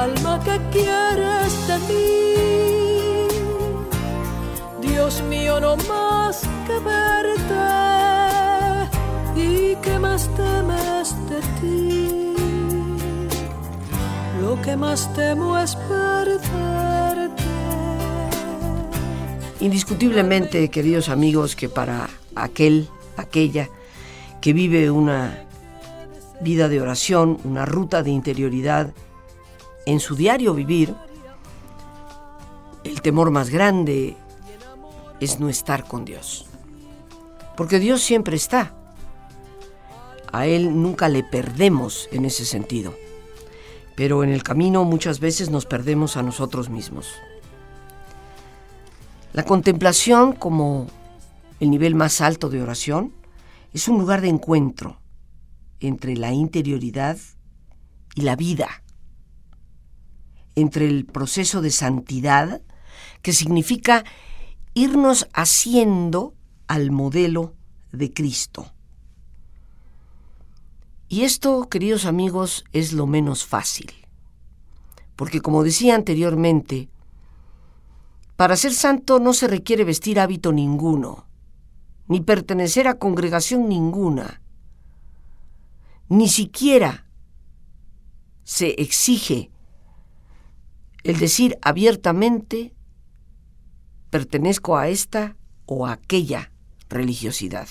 Alma 0.03 0.33
que 0.45 0.55
quieres 0.75 1.51
de 1.69 1.77
mí, 1.89 3.27
Dios 4.87 5.13
mío, 5.33 5.53
no 5.65 5.73
más 5.91 6.35
que 6.67 6.75
verte. 6.91 7.67
Y 9.47 9.75
qué 9.83 9.95
más 9.99 10.21
temes 10.39 11.07
de 11.29 11.39
ti. 11.59 12.33
Lo 14.41 14.51
que 14.63 14.73
más 14.75 14.99
temo 15.13 15.57
es 15.57 15.71
perderte. 15.75 16.78
Indiscutiblemente, 19.61 20.69
queridos 20.69 21.09
amigos, 21.09 21.57
que 21.57 21.67
para 21.67 22.09
aquel, 22.33 22.87
aquella 23.17 23.69
que 24.39 24.53
vive 24.53 24.89
una 24.89 25.45
vida 26.39 26.69
de 26.69 26.79
oración, 26.79 27.37
una 27.43 27.65
ruta 27.65 28.01
de 28.01 28.09
interioridad 28.09 28.93
en 29.85 29.99
su 29.99 30.15
diario 30.15 30.53
vivir, 30.53 30.95
el 32.85 33.01
temor 33.01 33.31
más 33.31 33.49
grande 33.49 34.15
es 35.19 35.41
no 35.41 35.49
estar 35.49 35.85
con 35.85 36.05
Dios. 36.05 36.45
Porque 37.57 37.79
Dios 37.79 38.01
siempre 38.01 38.37
está. 38.37 38.73
A 40.31 40.45
Él 40.45 40.81
nunca 40.81 41.09
le 41.09 41.23
perdemos 41.23 42.07
en 42.13 42.23
ese 42.23 42.45
sentido. 42.45 42.93
Pero 43.97 44.23
en 44.23 44.29
el 44.29 44.43
camino 44.43 44.85
muchas 44.85 45.19
veces 45.19 45.49
nos 45.49 45.65
perdemos 45.65 46.15
a 46.15 46.23
nosotros 46.23 46.69
mismos. 46.69 47.09
La 49.31 49.43
contemplación 49.43 50.33
como 50.33 50.87
el 51.59 51.69
nivel 51.69 51.93
más 51.93 52.19
alto 52.21 52.49
de 52.49 52.63
oración 52.63 53.13
es 53.73 53.87
un 53.87 53.99
lugar 53.99 54.21
de 54.21 54.29
encuentro 54.29 54.99
entre 55.79 56.17
la 56.17 56.33
interioridad 56.33 57.17
y 58.15 58.21
la 58.21 58.35
vida, 58.35 58.83
entre 60.55 60.87
el 60.87 61.05
proceso 61.05 61.61
de 61.61 61.69
santidad, 61.69 62.61
que 63.21 63.31
significa 63.33 64.03
irnos 64.73 65.27
haciendo 65.33 66.33
al 66.67 66.89
modelo 66.91 67.53
de 67.91 68.11
Cristo. 68.11 68.71
Y 71.07 71.21
esto, 71.21 71.69
queridos 71.69 72.05
amigos, 72.05 72.65
es 72.71 72.93
lo 72.93 73.05
menos 73.05 73.45
fácil. 73.45 73.91
Porque 75.15 75.41
como 75.41 75.63
decía 75.63 75.95
anteriormente, 75.95 76.89
para 78.39 78.55
ser 78.55 78.73
santo 78.73 79.19
no 79.19 79.33
se 79.33 79.49
requiere 79.49 79.83
vestir 79.83 80.17
hábito 80.17 80.53
ninguno, 80.53 81.27
ni 82.07 82.21
pertenecer 82.21 82.87
a 82.87 82.97
congregación 82.97 83.67
ninguna, 83.67 84.41
ni 86.07 86.29
siquiera 86.29 87.05
se 88.45 88.75
exige 88.81 89.51
el 91.03 91.19
decir 91.19 91.57
abiertamente 91.61 92.73
pertenezco 94.09 94.77
a 94.77 94.87
esta 94.87 95.35
o 95.65 95.85
a 95.85 95.91
aquella 95.91 96.53
religiosidad. 96.87 97.67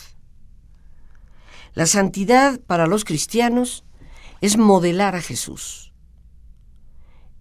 La 1.73 1.87
santidad 1.87 2.61
para 2.61 2.87
los 2.87 3.07
cristianos 3.07 3.87
es 4.43 4.59
modelar 4.59 5.17
a 5.17 5.23
Jesús. 5.23 5.95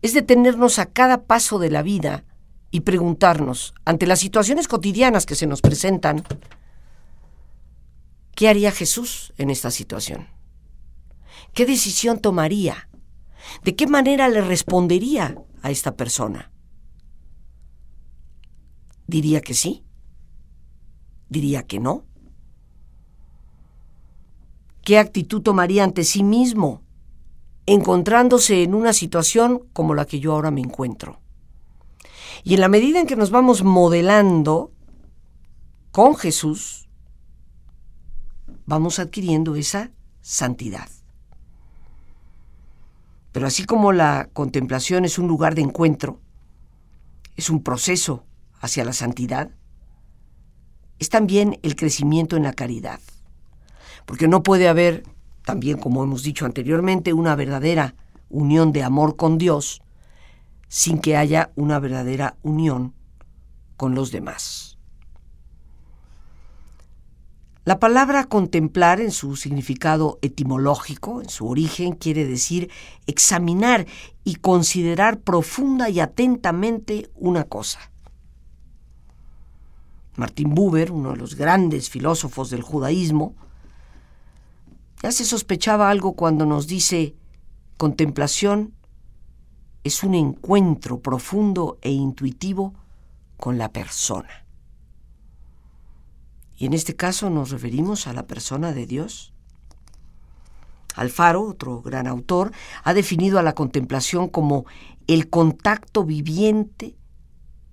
Es 0.02 0.14
detenernos 0.14 0.80
a 0.80 0.86
cada 0.86 1.26
paso 1.26 1.60
de 1.60 1.70
la 1.70 1.82
vida 1.82 2.24
y 2.72 2.82
preguntarnos, 2.82 3.74
ante 3.86 4.08
las 4.08 4.20
situaciones 4.20 4.68
cotidianas 4.68 5.26
que 5.26 5.36
se 5.36 5.48
nos 5.48 5.62
presentan, 5.62 6.24
¿qué 8.36 8.50
haría 8.50 8.72
Jesús 8.72 9.34
en 9.38 9.50
esta 9.50 9.72
situación? 9.72 10.28
¿Qué 11.54 11.66
decisión 11.66 12.20
tomaría? 12.20 12.90
¿De 13.64 13.76
qué 13.76 13.88
manera 13.88 14.28
le 14.28 14.42
respondería 14.42 15.36
a 15.62 15.72
esta 15.72 15.96
persona? 15.96 16.52
¿Diría 19.08 19.42
que 19.42 19.54
sí? 19.54 19.84
¿Diría 21.30 21.64
que 21.64 21.80
no? 21.80 22.06
¿Qué 24.84 24.98
actitud 25.00 25.42
tomaría 25.42 25.84
ante 25.84 26.04
sí 26.04 26.24
mismo, 26.24 26.82
encontrándose 27.66 28.64
en 28.64 28.74
una 28.74 28.94
situación 28.94 29.68
como 29.74 29.94
la 29.94 30.06
que 30.06 30.20
yo 30.20 30.34
ahora 30.34 30.52
me 30.52 30.62
encuentro? 30.62 31.22
Y 32.44 32.54
en 32.54 32.62
la 32.62 32.70
medida 32.70 33.00
en 33.00 33.08
que 33.08 33.16
nos 33.16 33.32
vamos 33.32 33.64
modelando 33.64 34.72
con 35.92 36.16
Jesús, 36.16 36.88
vamos 38.66 39.00
adquiriendo 39.00 39.56
esa 39.56 39.92
santidad. 40.22 40.90
Pero 43.32 43.48
así 43.48 43.66
como 43.66 43.92
la 43.92 44.30
contemplación 44.34 45.06
es 45.06 45.20
un 45.20 45.28
lugar 45.28 45.56
de 45.56 45.62
encuentro, 45.62 46.20
es 47.36 47.50
un 47.50 47.64
proceso 47.64 48.26
hacia 48.60 48.84
la 48.84 48.94
santidad, 48.94 49.52
es 51.00 51.10
también 51.10 51.60
el 51.62 51.76
crecimiento 51.76 52.36
en 52.36 52.44
la 52.44 52.54
caridad. 52.54 53.00
Porque 54.06 54.28
no 54.28 54.42
puede 54.42 54.68
haber, 54.68 55.04
también 55.44 55.78
como 55.78 56.04
hemos 56.04 56.24
dicho 56.24 56.46
anteriormente, 56.46 57.14
una 57.14 57.36
verdadera 57.36 57.96
unión 58.30 58.72
de 58.72 58.84
amor 58.84 59.16
con 59.16 59.38
Dios 59.38 59.82
sin 60.68 61.00
que 61.00 61.18
haya 61.18 61.52
una 61.56 61.80
verdadera 61.80 62.38
unión 62.44 62.94
con 63.78 63.96
los 63.96 64.12
demás. 64.12 64.78
La 67.68 67.80
palabra 67.80 68.24
contemplar 68.24 69.02
en 69.02 69.12
su 69.12 69.36
significado 69.36 70.20
etimológico, 70.22 71.22
en 71.22 71.28
su 71.28 71.50
origen, 71.50 71.96
quiere 71.96 72.26
decir 72.26 72.72
examinar 73.08 73.86
y 74.24 74.36
considerar 74.36 75.20
profunda 75.20 75.90
y 75.90 76.00
atentamente 76.00 77.12
una 77.14 77.44
cosa. 77.44 77.92
Martín 80.16 80.56
Buber, 80.56 80.94
uno 80.94 81.12
de 81.12 81.18
los 81.18 81.36
grandes 81.36 81.90
filósofos 81.90 82.50
del 82.50 82.62
judaísmo, 82.62 83.36
ya 85.04 85.12
se 85.12 85.26
sospechaba 85.26 85.90
algo 85.90 86.14
cuando 86.14 86.46
nos 86.46 86.68
dice 86.68 87.16
contemplación 87.76 88.77
es 89.88 90.04
un 90.04 90.14
encuentro 90.14 91.00
profundo 91.00 91.78
e 91.82 91.92
intuitivo 91.92 92.74
con 93.38 93.58
la 93.58 93.72
persona. 93.72 94.46
Y 96.58 96.66
en 96.66 96.74
este 96.74 96.96
caso 96.96 97.30
nos 97.30 97.52
referimos 97.52 98.08
a 98.08 98.14
la 98.14 98.28
persona 98.28 98.74
de 98.74 98.86
Dios. 98.86 99.34
Alfaro, 100.96 101.44
otro 101.44 101.82
gran 101.82 102.08
autor, 102.08 102.52
ha 102.84 102.94
definido 102.94 103.40
a 103.40 103.44
la 103.44 103.54
contemplación 103.54 104.28
como 104.28 104.66
el 105.08 105.30
contacto 105.30 106.04
viviente 106.04 106.96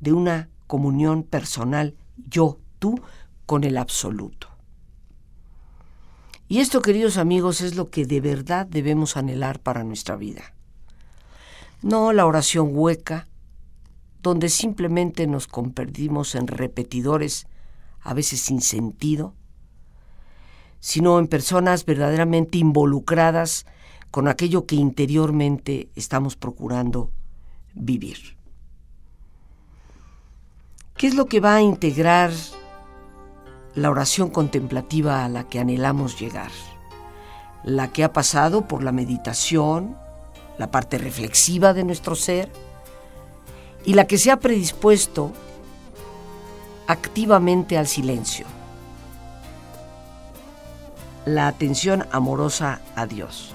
de 0.00 0.12
una 0.12 0.50
comunión 0.66 1.22
personal 1.22 1.96
yo, 2.28 2.58
tú, 2.78 3.00
con 3.46 3.64
el 3.64 3.76
absoluto. 3.76 4.48
Y 6.46 6.60
esto, 6.60 6.80
queridos 6.82 7.16
amigos, 7.16 7.60
es 7.62 7.74
lo 7.74 7.90
que 7.90 8.04
de 8.04 8.20
verdad 8.20 8.66
debemos 8.66 9.16
anhelar 9.16 9.60
para 9.60 9.82
nuestra 9.82 10.14
vida. 10.16 10.53
No 11.84 12.14
la 12.14 12.24
oración 12.24 12.70
hueca, 12.72 13.28
donde 14.22 14.48
simplemente 14.48 15.26
nos 15.26 15.46
convertimos 15.46 16.34
en 16.34 16.46
repetidores 16.46 17.46
a 18.00 18.14
veces 18.14 18.40
sin 18.40 18.62
sentido, 18.62 19.34
sino 20.80 21.18
en 21.18 21.28
personas 21.28 21.84
verdaderamente 21.84 22.56
involucradas 22.56 23.66
con 24.10 24.28
aquello 24.28 24.64
que 24.64 24.76
interiormente 24.76 25.90
estamos 25.94 26.36
procurando 26.36 27.10
vivir. 27.74 28.38
¿Qué 30.96 31.06
es 31.06 31.14
lo 31.14 31.26
que 31.26 31.40
va 31.40 31.56
a 31.56 31.60
integrar 31.60 32.30
la 33.74 33.90
oración 33.90 34.30
contemplativa 34.30 35.22
a 35.22 35.28
la 35.28 35.50
que 35.50 35.60
anhelamos 35.60 36.18
llegar? 36.18 36.50
La 37.62 37.92
que 37.92 38.04
ha 38.04 38.14
pasado 38.14 38.66
por 38.66 38.82
la 38.82 38.92
meditación, 38.92 40.02
la 40.58 40.70
parte 40.70 40.98
reflexiva 40.98 41.72
de 41.72 41.84
nuestro 41.84 42.14
ser, 42.14 42.50
y 43.84 43.94
la 43.94 44.06
que 44.06 44.18
se 44.18 44.30
ha 44.30 44.40
predispuesto 44.40 45.32
activamente 46.86 47.76
al 47.76 47.86
silencio. 47.86 48.46
La 51.26 51.46
atención 51.48 52.06
amorosa 52.10 52.80
a 52.94 53.06
Dios. 53.06 53.54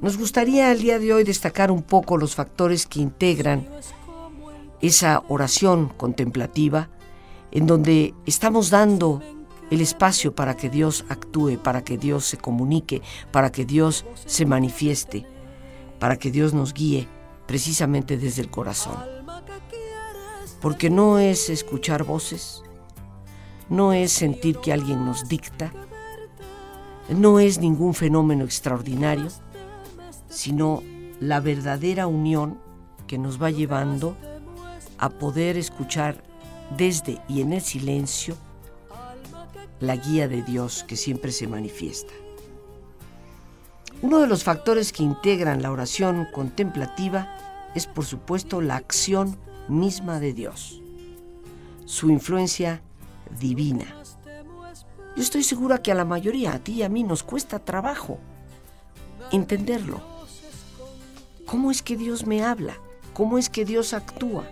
Nos 0.00 0.18
gustaría 0.18 0.70
el 0.72 0.80
día 0.80 0.98
de 0.98 1.12
hoy 1.12 1.24
destacar 1.24 1.70
un 1.70 1.82
poco 1.82 2.16
los 2.18 2.34
factores 2.34 2.86
que 2.86 3.00
integran 3.00 3.66
esa 4.80 5.22
oración 5.28 5.88
contemplativa 5.96 6.88
en 7.50 7.66
donde 7.66 8.14
estamos 8.26 8.70
dando 8.70 9.22
el 9.70 9.80
espacio 9.80 10.34
para 10.34 10.56
que 10.56 10.70
Dios 10.70 11.04
actúe, 11.08 11.58
para 11.58 11.82
que 11.82 11.98
Dios 11.98 12.24
se 12.24 12.36
comunique, 12.36 13.02
para 13.32 13.50
que 13.50 13.64
Dios 13.64 14.04
se 14.24 14.46
manifieste, 14.46 15.26
para 15.98 16.16
que 16.16 16.30
Dios 16.30 16.54
nos 16.54 16.72
guíe 16.72 17.08
precisamente 17.46 18.16
desde 18.16 18.42
el 18.42 18.50
corazón. 18.50 18.96
Porque 20.60 20.90
no 20.90 21.18
es 21.18 21.50
escuchar 21.50 22.04
voces, 22.04 22.62
no 23.68 23.92
es 23.92 24.12
sentir 24.12 24.58
que 24.58 24.72
alguien 24.72 25.04
nos 25.04 25.28
dicta, 25.28 25.72
no 27.08 27.40
es 27.40 27.58
ningún 27.58 27.94
fenómeno 27.94 28.44
extraordinario, 28.44 29.28
sino 30.28 30.82
la 31.20 31.40
verdadera 31.40 32.06
unión 32.06 32.58
que 33.06 33.18
nos 33.18 33.40
va 33.40 33.50
llevando 33.50 34.16
a 34.98 35.10
poder 35.10 35.56
escuchar 35.56 36.22
desde 36.76 37.20
y 37.28 37.42
en 37.42 37.52
el 37.52 37.60
silencio 37.60 38.36
la 39.80 39.96
guía 39.96 40.28
de 40.28 40.42
Dios 40.42 40.84
que 40.84 40.96
siempre 40.96 41.32
se 41.32 41.46
manifiesta. 41.46 42.12
Uno 44.02 44.20
de 44.20 44.26
los 44.26 44.44
factores 44.44 44.92
que 44.92 45.02
integran 45.02 45.62
la 45.62 45.72
oración 45.72 46.26
contemplativa 46.32 47.70
es 47.74 47.86
por 47.86 48.04
supuesto 48.04 48.60
la 48.60 48.76
acción 48.76 49.38
misma 49.68 50.20
de 50.20 50.32
Dios, 50.32 50.80
su 51.84 52.10
influencia 52.10 52.82
divina. 53.38 53.86
Yo 55.16 55.22
estoy 55.22 55.42
segura 55.42 55.78
que 55.78 55.92
a 55.92 55.94
la 55.94 56.04
mayoría, 56.04 56.52
a 56.52 56.58
ti 56.58 56.74
y 56.74 56.82
a 56.82 56.88
mí, 56.88 57.02
nos 57.02 57.22
cuesta 57.22 57.58
trabajo 57.58 58.18
entenderlo. 59.32 60.00
¿Cómo 61.46 61.70
es 61.70 61.82
que 61.82 61.96
Dios 61.96 62.26
me 62.26 62.42
habla? 62.42 62.76
¿Cómo 63.14 63.38
es 63.38 63.48
que 63.48 63.64
Dios 63.64 63.94
actúa? 63.94 64.44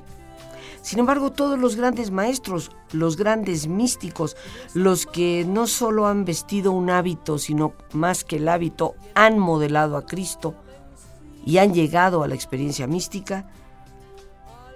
Sin 0.85 0.99
embargo, 0.99 1.33
todos 1.33 1.59
los 1.59 1.77
grandes 1.77 2.11
maestros, 2.11 2.70
los 2.92 3.16
grandes 3.16 3.68
místicos, 3.68 4.37
los 4.75 5.07
que 5.07 5.47
no 5.49 5.66
solo 5.66 6.07
han 6.07 6.27
vestido 6.27 6.73
un 6.73 6.90
hábito, 6.90 7.38
sino 7.38 7.73
más 7.94 8.23
que 8.23 8.37
el 8.37 8.47
hábito, 8.51 8.94
han 9.14 9.38
modelado 9.38 9.97
a 9.97 10.05
Cristo 10.05 10.55
y 11.47 11.57
han 11.57 11.73
llegado 11.73 12.23
a 12.23 12.29
la 12.29 12.35
experiencia 12.35 12.87
mística, 12.87 13.49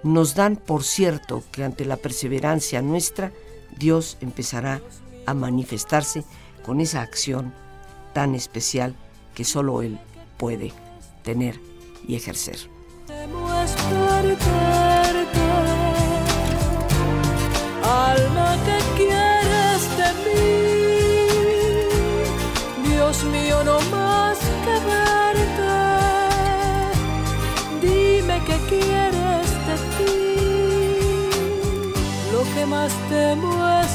nos 0.01 0.33
dan 0.33 0.55
por 0.55 0.83
cierto 0.83 1.43
que 1.51 1.63
ante 1.63 1.85
la 1.85 1.97
perseverancia 1.97 2.81
nuestra, 2.81 3.31
Dios 3.77 4.17
empezará 4.19 4.81
a 5.27 5.35
manifestarse 5.35 6.23
con 6.65 6.81
esa 6.81 7.01
acción 7.01 7.53
tan 8.13 8.33
especial 8.33 8.95
que 9.35 9.43
solo 9.43 9.83
Él 9.83 9.99
puede 10.37 10.73
tener 11.21 11.59
y 12.07 12.15
ejercer 12.15 12.57
alma 17.89 18.57
que 18.65 18.77
quieres 18.97 19.81
de 19.99 20.09
mí. 20.23 20.49
Dios 22.89 23.15
mío, 23.25 23.57
no 23.63 23.77
más 23.91 24.37
que 24.65 24.75
verte, 24.93 25.75
dime 27.81 28.35
qué 28.47 28.57
quieres 28.71 29.47
de 29.67 29.75
ti. 29.97 30.19
Lo 32.33 32.41
que 32.53 32.63
más 32.65 32.91
temo 33.09 33.51
es 33.81 33.91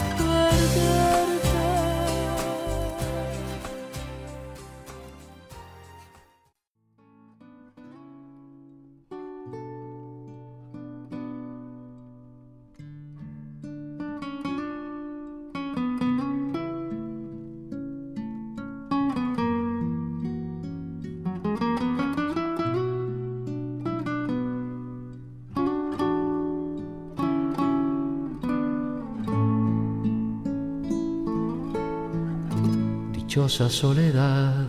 dichosa 33.35 33.69
soledad, 33.69 34.69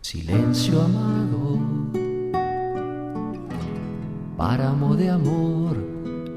silencio 0.00 0.80
amado, 0.80 1.58
páramo 4.38 4.96
de 4.96 5.10
amor, 5.10 5.76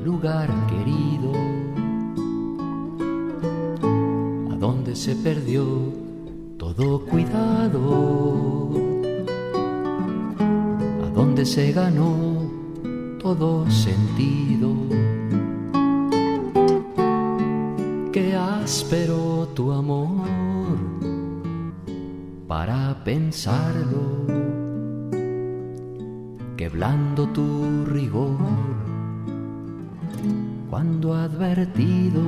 lugar 0.03 0.49
querido, 0.67 1.31
a 4.51 4.55
donde 4.55 4.93
se 4.93 5.15
perdió 5.15 5.63
todo 6.57 7.05
cuidado, 7.05 8.69
a 11.01 11.09
donde 11.11 11.45
se 11.45 11.71
ganó 11.71 12.51
todo 13.21 13.71
sentido. 13.71 14.75
Qué 18.11 18.35
áspero 18.35 19.47
tu 19.55 19.71
amor 19.71 20.16
para 22.57 22.97
pensarlo, 23.03 24.25
que 26.57 26.67
blando 26.69 27.27
tu 27.27 27.85
rigor 27.85 28.35
cuando 30.67 31.13
advertido, 31.13 32.23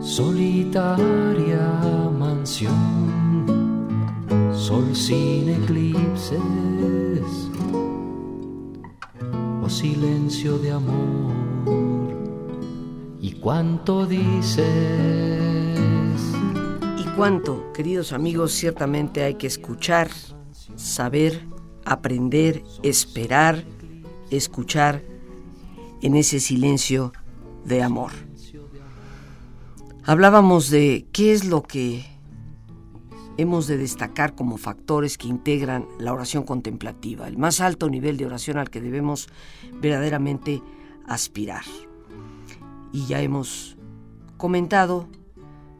solitaria 0.00 1.66
mansión, 2.18 3.46
sol 4.52 4.94
sin 4.94 5.48
eclipses 5.48 6.40
o 9.64 9.68
silencio 9.70 10.58
de 10.58 10.72
amor. 10.72 11.32
¿Y 13.18 13.32
cuánto 13.40 14.04
dices? 14.04 15.31
Cuánto, 17.22 17.72
queridos 17.72 18.12
amigos, 18.12 18.50
ciertamente 18.50 19.22
hay 19.22 19.34
que 19.34 19.46
escuchar, 19.46 20.10
saber, 20.74 21.46
aprender, 21.84 22.64
esperar, 22.82 23.62
escuchar 24.28 25.04
en 26.00 26.16
ese 26.16 26.40
silencio 26.40 27.12
de 27.64 27.80
amor. 27.80 28.10
Hablábamos 30.02 30.68
de 30.68 31.06
qué 31.12 31.30
es 31.30 31.44
lo 31.44 31.62
que 31.62 32.04
hemos 33.36 33.68
de 33.68 33.78
destacar 33.78 34.34
como 34.34 34.56
factores 34.56 35.16
que 35.16 35.28
integran 35.28 35.86
la 36.00 36.12
oración 36.12 36.42
contemplativa, 36.42 37.28
el 37.28 37.38
más 37.38 37.60
alto 37.60 37.88
nivel 37.88 38.16
de 38.16 38.26
oración 38.26 38.58
al 38.58 38.68
que 38.68 38.80
debemos 38.80 39.28
verdaderamente 39.80 40.60
aspirar. 41.06 41.62
Y 42.92 43.06
ya 43.06 43.22
hemos 43.22 43.76
comentado 44.38 45.06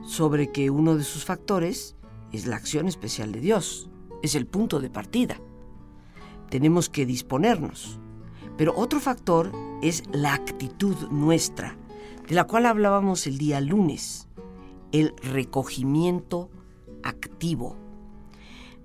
sobre 0.05 0.51
que 0.51 0.71
uno 0.71 0.97
de 0.97 1.05
sus 1.05 1.25
factores 1.25 1.97
es 2.33 2.47
la 2.47 2.57
acción 2.57 2.89
especial 2.89 3.33
de 3.33 3.41
Dios, 3.41 3.91
es 4.23 4.35
el 4.35 4.47
punto 4.47 4.81
de 4.81 4.91
partida. 4.91 5.41
Tenemos 6.51 6.89
que 6.89 7.07
disponernos. 7.07 7.99
Pero 8.57 8.75
otro 8.77 9.01
factor 9.01 9.53
es 9.83 10.05
la 10.13 10.35
actitud 10.35 10.97
nuestra, 11.11 11.77
de 12.29 12.35
la 12.35 12.45
cual 12.45 12.67
hablábamos 12.67 13.27
el 13.27 13.39
día 13.39 13.61
lunes, 13.61 14.29
el 14.93 15.15
recogimiento 15.23 16.51
activo. 17.03 17.77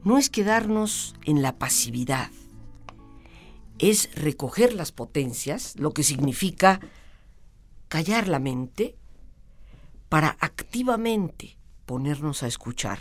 No 0.04 0.18
es 0.18 0.30
quedarnos 0.30 1.16
en 1.26 1.42
la 1.42 1.58
pasividad, 1.58 2.32
es 3.80 4.10
recoger 4.16 4.74
las 4.74 4.92
potencias, 4.92 5.76
lo 5.78 5.92
que 5.94 6.04
significa 6.04 6.80
callar 7.90 8.28
la 8.28 8.40
mente 8.40 8.96
para 10.10 10.38
activamente 10.40 11.58
ponernos 11.86 12.44
a 12.44 12.48
escuchar 12.48 13.00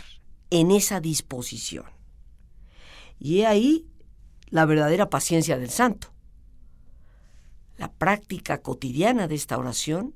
en 0.49 0.71
esa 0.71 0.99
disposición. 0.99 1.85
Y 3.19 3.39
he 3.39 3.47
ahí 3.47 3.87
la 4.49 4.65
verdadera 4.65 5.09
paciencia 5.09 5.57
del 5.57 5.69
santo, 5.69 6.13
la 7.77 7.91
práctica 7.91 8.61
cotidiana 8.61 9.27
de 9.27 9.35
esta 9.35 9.57
oración 9.57 10.15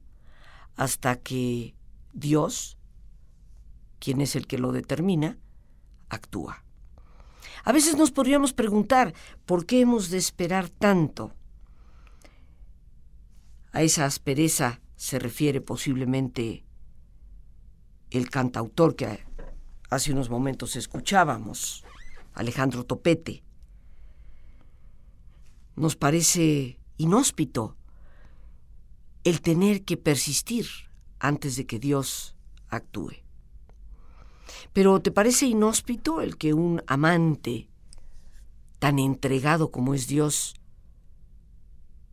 hasta 0.76 1.18
que 1.18 1.76
Dios, 2.14 2.78
quien 4.00 4.22
es 4.22 4.36
el 4.36 4.48
que 4.48 4.58
lo 4.58 4.72
determina, 4.72 5.38
actúa. 6.10 6.64
A 7.64 7.72
veces 7.72 7.96
nos 7.96 8.12
podríamos 8.12 8.54
preguntar 8.54 9.14
por 9.46 9.66
qué 9.66 9.82
hemos 9.82 10.10
de 10.10 10.18
esperar 10.18 10.70
tanto. 10.70 11.34
A 13.72 13.84
esa 13.84 14.06
aspereza 14.06 14.82
se 14.96 15.20
refiere 15.20 15.62
posiblemente 15.62 16.66
el 18.12 18.30
cantautor 18.30 18.96
que 18.96 19.26
hace 19.90 20.12
unos 20.12 20.30
momentos 20.30 20.76
escuchábamos, 20.76 21.84
Alejandro 22.34 22.86
Topete. 22.86 23.44
Nos 25.76 25.96
parece 25.96 26.78
inhóspito 26.98 27.78
el 29.24 29.42
tener 29.42 29.84
que 29.84 29.98
persistir 29.98 30.68
antes 31.20 31.56
de 31.56 31.66
que 31.66 31.80
Dios 31.80 32.36
actúe. 32.68 33.24
Pero 34.74 35.02
¿te 35.02 35.12
parece 35.12 35.46
inhóspito 35.46 36.22
el 36.22 36.38
que 36.38 36.54
un 36.54 36.84
amante 36.88 37.70
tan 38.80 39.00
entregado 39.00 39.72
como 39.72 39.94
es 39.94 40.08
Dios 40.08 40.56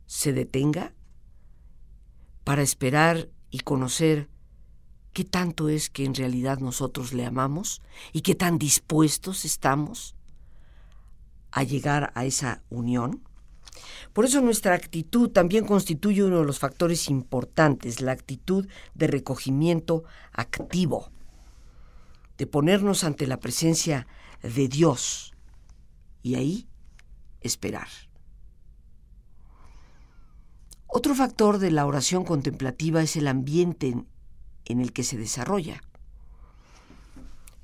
se 0.07 0.33
detenga 0.33 0.95
para 2.45 2.63
esperar 2.63 3.29
y 3.51 3.61
conocer 3.61 4.29
qué 5.19 5.25
tanto 5.25 5.69
es 5.69 5.91
que 5.91 6.05
en 6.05 6.15
realidad 6.15 6.61
nosotros 6.61 7.13
le 7.13 7.27
amamos 7.27 7.83
y 8.13 8.21
qué 8.21 8.37
tan 8.37 8.57
dispuestos 8.57 9.45
estamos 9.45 10.15
a 11.51 11.65
llegar 11.65 12.13
a 12.15 12.25
esa 12.25 12.63
unión. 12.71 13.25
Por 14.13 14.27
eso 14.27 14.41
nuestra 14.41 14.75
actitud 14.75 15.29
también 15.31 15.67
constituye 15.67 16.23
uno 16.23 16.39
de 16.39 16.45
los 16.45 16.61
factores 16.61 17.09
importantes, 17.09 18.01
la 18.01 18.13
actitud 18.13 18.69
de 18.95 19.09
recogimiento 19.09 20.05
activo, 20.33 21.11
de 22.37 22.47
ponernos 22.47 23.03
ante 23.03 23.27
la 23.27 23.41
presencia 23.41 24.07
de 24.41 24.69
Dios 24.69 25.35
y 26.23 26.37
ahí 26.37 26.69
esperar. 27.41 27.89
Otro 30.87 31.17
factor 31.17 31.59
de 31.59 31.73
la 31.73 31.87
oración 31.87 32.25
contemplativa 32.25 33.03
es 33.03 33.17
el 33.17 33.27
ambiente 33.27 33.97
en 34.69 34.81
el 34.81 34.93
que 34.93 35.03
se 35.03 35.17
desarrolla. 35.17 35.83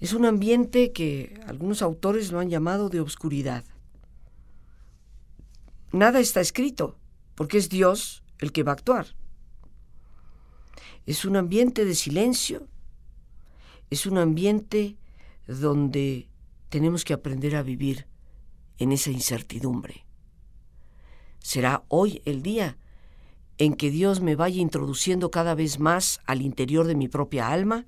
Es 0.00 0.12
un 0.12 0.24
ambiente 0.24 0.92
que 0.92 1.40
algunos 1.46 1.80
autores 1.80 2.32
lo 2.32 2.40
han 2.40 2.50
llamado 2.50 2.88
de 2.88 3.00
obscuridad. 3.00 3.64
Nada 5.92 6.18
está 6.18 6.40
escrito, 6.40 6.98
porque 7.34 7.58
es 7.58 7.68
Dios 7.68 8.24
el 8.38 8.50
que 8.50 8.64
va 8.64 8.72
a 8.72 8.74
actuar. 8.74 9.06
Es 11.06 11.24
un 11.24 11.36
ambiente 11.36 11.84
de 11.84 11.94
silencio, 11.94 12.66
es 13.90 14.06
un 14.06 14.18
ambiente 14.18 14.96
donde 15.46 16.28
tenemos 16.70 17.04
que 17.04 17.12
aprender 17.12 17.54
a 17.56 17.62
vivir 17.62 18.06
en 18.78 18.90
esa 18.90 19.10
incertidumbre. 19.10 20.04
¿Será 21.38 21.84
hoy 21.88 22.22
el 22.24 22.42
día 22.42 22.78
en 23.58 23.74
que 23.74 23.90
Dios 23.90 24.20
me 24.20 24.36
vaya 24.36 24.60
introduciendo 24.60 25.30
cada 25.30 25.54
vez 25.54 25.78
más 25.78 26.20
al 26.26 26.42
interior 26.42 26.86
de 26.86 26.94
mi 26.94 27.08
propia 27.08 27.48
alma, 27.48 27.86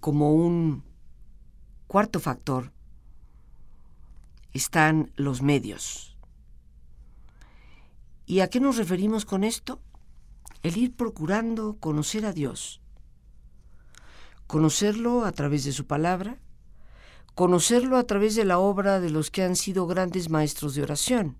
como 0.00 0.34
un 0.34 0.82
cuarto 1.86 2.20
factor, 2.20 2.72
están 4.52 5.12
los 5.16 5.42
medios. 5.42 6.16
¿Y 8.26 8.40
a 8.40 8.48
qué 8.48 8.60
nos 8.60 8.76
referimos 8.76 9.24
con 9.24 9.44
esto? 9.44 9.80
El 10.62 10.76
ir 10.76 10.94
procurando 10.94 11.76
conocer 11.78 12.24
a 12.26 12.32
Dios 12.32 12.80
conocerlo 14.50 15.24
a 15.24 15.30
través 15.30 15.62
de 15.62 15.70
su 15.70 15.86
palabra, 15.86 16.40
conocerlo 17.36 17.96
a 17.96 18.02
través 18.02 18.34
de 18.34 18.44
la 18.44 18.58
obra 18.58 18.98
de 18.98 19.08
los 19.08 19.30
que 19.30 19.44
han 19.44 19.54
sido 19.54 19.86
grandes 19.86 20.28
maestros 20.28 20.74
de 20.74 20.82
oración. 20.82 21.36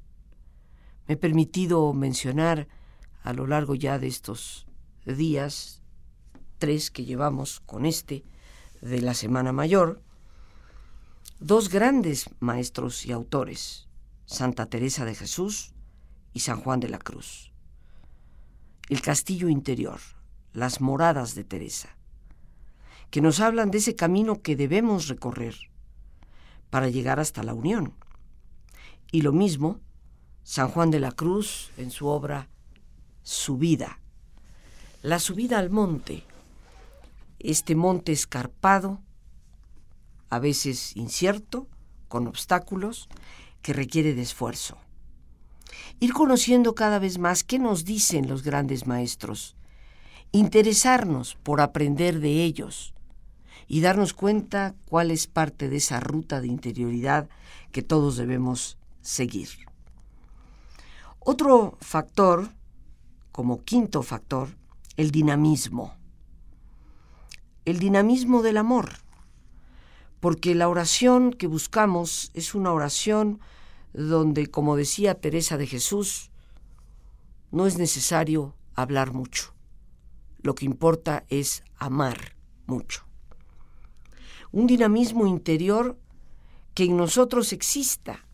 Me 1.10 1.14
he 1.14 1.16
permitido 1.16 1.92
mencionar 1.92 2.68
a 3.24 3.32
lo 3.32 3.48
largo 3.48 3.74
ya 3.74 3.98
de 3.98 4.06
estos 4.06 4.68
días, 5.04 5.82
tres 6.58 6.92
que 6.92 7.04
llevamos 7.04 7.58
con 7.66 7.84
este 7.84 8.24
de 8.80 9.00
la 9.00 9.14
Semana 9.14 9.50
Mayor, 9.50 10.04
dos 11.40 11.68
grandes 11.68 12.30
maestros 12.38 13.06
y 13.06 13.10
autores, 13.10 13.88
Santa 14.24 14.66
Teresa 14.66 15.04
de 15.04 15.16
Jesús 15.16 15.72
y 16.32 16.38
San 16.38 16.60
Juan 16.60 16.78
de 16.78 16.90
la 16.90 17.00
Cruz. 17.00 17.50
El 18.88 19.02
castillo 19.02 19.48
interior, 19.48 19.98
las 20.52 20.80
moradas 20.80 21.34
de 21.34 21.42
Teresa, 21.42 21.96
que 23.10 23.20
nos 23.20 23.40
hablan 23.40 23.72
de 23.72 23.78
ese 23.78 23.96
camino 23.96 24.42
que 24.42 24.54
debemos 24.54 25.08
recorrer 25.08 25.56
para 26.70 26.88
llegar 26.88 27.18
hasta 27.18 27.42
la 27.42 27.52
unión. 27.52 27.94
Y 29.10 29.22
lo 29.22 29.32
mismo, 29.32 29.80
San 30.42 30.68
Juan 30.68 30.90
de 30.90 31.00
la 31.00 31.12
Cruz 31.12 31.70
en 31.76 31.90
su 31.90 32.06
obra 32.06 32.48
Subida, 33.22 34.00
la 35.02 35.18
subida 35.18 35.58
al 35.58 35.70
monte, 35.70 36.24
este 37.38 37.74
monte 37.74 38.12
escarpado, 38.12 39.00
a 40.28 40.38
veces 40.38 40.96
incierto, 40.96 41.68
con 42.08 42.26
obstáculos, 42.26 43.08
que 43.62 43.72
requiere 43.72 44.14
de 44.14 44.22
esfuerzo. 44.22 44.76
Ir 46.00 46.12
conociendo 46.12 46.74
cada 46.74 46.98
vez 46.98 47.18
más 47.18 47.44
qué 47.44 47.58
nos 47.58 47.84
dicen 47.84 48.28
los 48.28 48.42
grandes 48.42 48.86
maestros, 48.86 49.54
interesarnos 50.32 51.36
por 51.42 51.60
aprender 51.60 52.20
de 52.20 52.42
ellos 52.42 52.94
y 53.68 53.80
darnos 53.80 54.14
cuenta 54.14 54.74
cuál 54.86 55.10
es 55.10 55.26
parte 55.26 55.68
de 55.68 55.76
esa 55.76 56.00
ruta 56.00 56.40
de 56.40 56.48
interioridad 56.48 57.28
que 57.70 57.82
todos 57.82 58.16
debemos 58.16 58.78
seguir. 59.02 59.69
Otro 61.22 61.76
factor, 61.82 62.48
como 63.30 63.62
quinto 63.62 64.02
factor, 64.02 64.48
el 64.96 65.10
dinamismo. 65.10 65.94
El 67.66 67.78
dinamismo 67.78 68.42
del 68.42 68.56
amor, 68.56 68.92
porque 70.20 70.54
la 70.54 70.66
oración 70.68 71.32
que 71.32 71.46
buscamos 71.46 72.30
es 72.32 72.54
una 72.54 72.72
oración 72.72 73.38
donde, 73.92 74.46
como 74.46 74.76
decía 74.76 75.20
Teresa 75.20 75.58
de 75.58 75.66
Jesús, 75.66 76.30
no 77.50 77.66
es 77.66 77.76
necesario 77.76 78.54
hablar 78.74 79.12
mucho. 79.12 79.52
Lo 80.40 80.54
que 80.54 80.64
importa 80.64 81.24
es 81.28 81.64
amar 81.76 82.34
mucho. 82.66 83.04
Un 84.52 84.66
dinamismo 84.66 85.26
interior 85.26 85.98
que 86.72 86.84
en 86.84 86.96
nosotros 86.96 87.52
exista. 87.52 88.24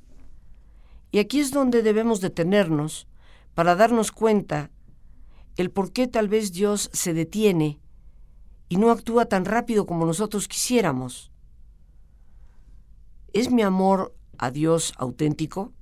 Y 1.11 1.19
aquí 1.19 1.41
es 1.41 1.51
donde 1.51 1.83
debemos 1.83 2.21
detenernos 2.21 3.07
para 3.55 3.75
darnos 3.75 4.13
cuenta 4.13 4.71
el 5.57 5.71
por 5.71 5.93
qué 5.93 6.07
tal 6.07 6.29
vez 6.29 6.53
Dios 6.53 6.91
se 6.93 7.15
detiene 7.15 7.81
y 8.69 8.77
no 8.77 8.91
actúa 8.91 9.27
tan 9.27 9.45
rápido 9.45 9.87
como 9.87 10.05
nosotros 10.05 10.49
quisiéramos. 10.49 11.31
¿Es 13.33 13.51
mi 13.51 13.63
amor 13.63 14.15
a 14.39 14.51
Dios 14.51 14.93
auténtico? 14.99 15.73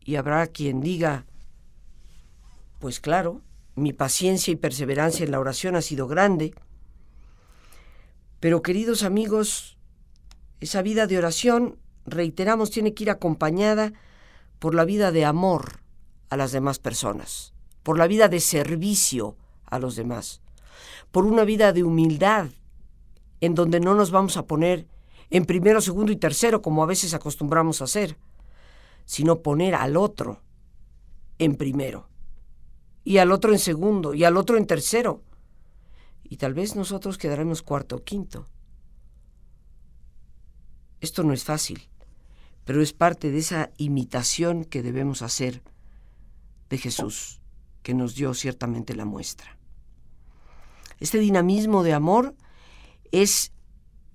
Y 0.00 0.16
habrá 0.16 0.46
quien 0.46 0.80
diga, 0.80 1.26
pues 2.78 3.00
claro, 3.00 3.42
mi 3.74 3.92
paciencia 3.92 4.52
y 4.52 4.56
perseverancia 4.56 5.24
en 5.24 5.32
la 5.32 5.40
oración 5.40 5.76
ha 5.76 5.82
sido 5.82 6.06
grande. 6.06 6.54
Pero 8.40 8.62
queridos 8.62 9.02
amigos, 9.02 9.78
esa 10.60 10.82
vida 10.82 11.06
de 11.06 11.18
oración, 11.18 11.78
reiteramos, 12.06 12.70
tiene 12.70 12.94
que 12.94 13.04
ir 13.04 13.10
acompañada 13.10 13.92
por 14.58 14.74
la 14.74 14.84
vida 14.84 15.12
de 15.12 15.24
amor 15.24 15.80
a 16.30 16.36
las 16.36 16.52
demás 16.52 16.78
personas, 16.78 17.52
por 17.82 17.98
la 17.98 18.06
vida 18.06 18.28
de 18.28 18.40
servicio 18.40 19.36
a 19.64 19.78
los 19.78 19.96
demás, 19.96 20.40
por 21.10 21.24
una 21.24 21.44
vida 21.44 21.72
de 21.72 21.84
humildad 21.84 22.48
en 23.40 23.54
donde 23.54 23.80
no 23.80 23.94
nos 23.94 24.10
vamos 24.10 24.36
a 24.36 24.46
poner 24.46 24.86
en 25.30 25.44
primero, 25.44 25.80
segundo 25.80 26.12
y 26.12 26.16
tercero 26.16 26.62
como 26.62 26.82
a 26.82 26.86
veces 26.86 27.14
acostumbramos 27.14 27.80
a 27.80 27.84
hacer, 27.84 28.16
sino 29.04 29.42
poner 29.42 29.74
al 29.74 29.96
otro 29.96 30.40
en 31.38 31.56
primero 31.56 32.08
y 33.06 33.18
al 33.18 33.30
otro 33.30 33.52
en 33.52 33.60
segundo, 33.60 34.14
y 34.14 34.24
al 34.24 34.36
otro 34.36 34.56
en 34.56 34.66
tercero. 34.66 35.22
Y 36.24 36.38
tal 36.38 36.54
vez 36.54 36.74
nosotros 36.74 37.18
quedaremos 37.18 37.62
cuarto 37.62 37.96
o 37.96 38.02
quinto. 38.02 38.48
Esto 41.00 41.22
no 41.22 41.32
es 41.32 41.44
fácil, 41.44 41.88
pero 42.66 42.82
es 42.82 42.92
parte 42.92 43.30
de 43.30 43.38
esa 43.38 43.70
imitación 43.78 44.64
que 44.64 44.82
debemos 44.82 45.22
hacer 45.22 45.62
de 46.68 46.78
Jesús, 46.78 47.40
que 47.82 47.94
nos 47.94 48.16
dio 48.16 48.34
ciertamente 48.34 48.96
la 48.96 49.04
muestra. 49.04 49.56
Este 50.98 51.18
dinamismo 51.18 51.84
de 51.84 51.94
amor 51.94 52.34
es 53.12 53.52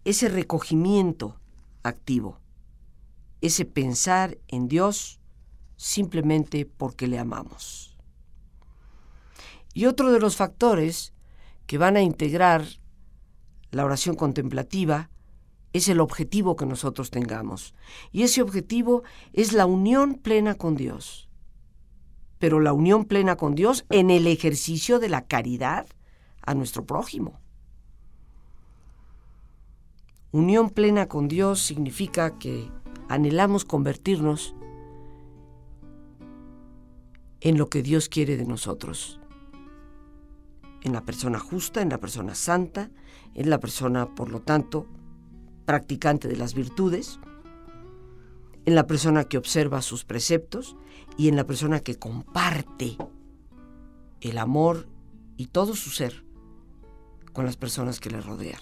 ese 0.04 0.28
recogimiento 0.28 1.40
activo, 1.82 2.40
ese 3.40 3.64
pensar 3.64 4.38
en 4.50 4.68
Dios 4.68 5.22
simplemente 5.78 6.66
porque 6.66 7.08
le 7.08 7.20
amamos. 7.20 7.96
Y 9.74 9.86
otro 9.86 10.12
de 10.12 10.20
los 10.20 10.36
factores 10.36 11.14
que 11.68 11.78
van 11.78 11.96
a 11.96 12.02
integrar 12.02 12.66
la 13.72 13.86
oración 13.86 14.16
contemplativa 14.16 15.10
es 15.74 15.88
el 15.90 16.00
objetivo 16.00 16.56
que 16.56 16.66
nosotros 16.66 17.12
tengamos. 17.12 17.74
Y 18.12 18.24
ese 18.24 18.42
objetivo 18.42 19.04
es 19.34 19.54
la 19.54 19.66
unión 19.66 20.16
plena 20.16 20.56
con 20.56 20.76
Dios. 20.76 21.30
Pero 22.40 22.60
la 22.60 22.74
unión 22.74 23.06
plena 23.06 23.36
con 23.36 23.56
Dios 23.56 23.86
en 23.90 24.10
el 24.10 24.28
ejercicio 24.28 25.00
de 25.00 25.10
la 25.10 25.28
caridad 25.28 25.88
a 26.42 26.54
nuestro 26.54 26.86
prójimo. 26.86 27.40
Unión 30.32 30.70
plena 30.70 31.08
con 31.08 31.28
Dios 31.28 31.62
significa 31.62 32.38
que 32.40 32.70
anhelamos 33.10 33.66
convertirnos 33.66 34.56
en 37.42 37.58
lo 37.58 37.70
que 37.70 37.84
Dios 37.84 38.08
quiere 38.08 38.38
de 38.38 38.46
nosotros 38.46 39.22
en 40.82 40.94
la 40.94 41.02
persona 41.02 41.40
justa, 41.40 41.82
en 41.82 41.90
la 41.90 42.00
persona 42.00 42.36
santa, 42.36 42.90
en 43.34 43.50
la 43.50 43.60
persona, 43.60 44.14
por 44.16 44.30
lo 44.30 44.42
tanto, 44.42 44.88
practicante 45.66 46.28
de 46.28 46.38
las 46.38 46.54
virtudes, 46.54 47.20
en 48.66 48.76
la 48.76 48.88
persona 48.88 49.24
que 49.24 49.38
observa 49.38 49.82
sus 49.82 50.06
preceptos 50.06 50.76
y 51.18 51.28
en 51.28 51.36
la 51.36 51.46
persona 51.46 51.80
que 51.80 51.96
comparte 51.96 52.98
el 54.22 54.38
amor 54.38 54.88
y 55.38 55.48
todo 55.48 55.76
su 55.76 55.90
ser 55.90 56.24
con 57.34 57.46
las 57.46 57.58
personas 57.58 58.00
que 58.00 58.12
le 58.12 58.22
rodean. 58.22 58.62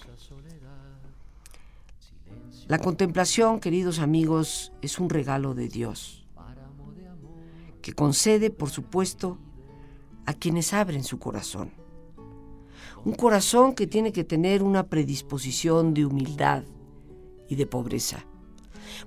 La 2.66 2.78
contemplación, 2.78 3.60
queridos 3.60 3.98
amigos, 3.98 4.72
es 4.80 4.98
un 4.98 5.10
regalo 5.10 5.54
de 5.54 5.68
Dios, 5.68 6.26
que 7.82 7.92
concede, 7.92 8.50
por 8.50 8.70
supuesto, 8.70 9.38
a 10.24 10.34
quienes 10.34 10.72
abren 10.72 11.02
su 11.02 11.18
corazón 11.18 11.72
un 13.04 13.14
corazón 13.14 13.74
que 13.74 13.86
tiene 13.86 14.12
que 14.12 14.24
tener 14.24 14.62
una 14.62 14.86
predisposición 14.86 15.94
de 15.94 16.04
humildad 16.04 16.64
y 17.50 17.56
de 17.56 17.66
pobreza. 17.66 18.24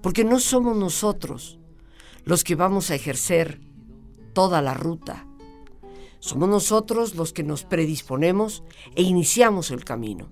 Porque 0.02 0.24
no 0.24 0.40
somos 0.40 0.78
nosotros 0.78 1.58
los 2.26 2.44
que 2.44 2.56
vamos 2.56 2.92
a 2.92 2.96
ejercer 2.96 3.62
toda 4.34 4.62
la 4.62 4.76
ruta. 4.76 5.26
Somos 6.20 6.48
nosotros 6.48 7.16
los 7.16 7.34
que 7.34 7.44
nos 7.44 7.64
predisponemos 7.64 8.64
e 8.96 9.02
iniciamos 9.02 9.72
el 9.72 9.84
camino. 9.84 10.30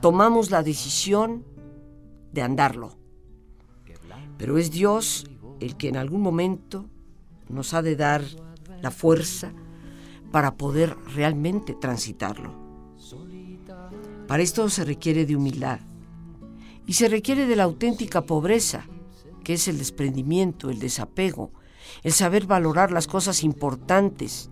Tomamos 0.00 0.50
la 0.50 0.62
decisión 0.62 1.44
de 2.32 2.42
andarlo. 2.42 2.96
Pero 4.38 4.58
es 4.58 4.70
Dios 4.70 5.26
el 5.60 5.76
que 5.76 5.88
en 5.88 5.96
algún 5.96 6.20
momento 6.20 6.86
nos 7.48 7.74
ha 7.74 7.82
de 7.82 7.96
dar 7.96 8.22
la 8.82 8.90
fuerza, 8.90 9.52
para 10.30 10.56
poder 10.56 10.96
realmente 11.14 11.74
transitarlo. 11.74 12.52
Para 14.26 14.42
esto 14.42 14.68
se 14.68 14.84
requiere 14.84 15.26
de 15.26 15.36
humildad 15.36 15.78
y 16.86 16.94
se 16.94 17.08
requiere 17.08 17.46
de 17.46 17.56
la 17.56 17.64
auténtica 17.64 18.26
pobreza, 18.26 18.86
que 19.42 19.54
es 19.54 19.68
el 19.68 19.78
desprendimiento, 19.78 20.70
el 20.70 20.78
desapego, 20.78 21.52
el 22.02 22.12
saber 22.12 22.46
valorar 22.46 22.92
las 22.92 23.06
cosas 23.06 23.42
importantes 23.42 24.50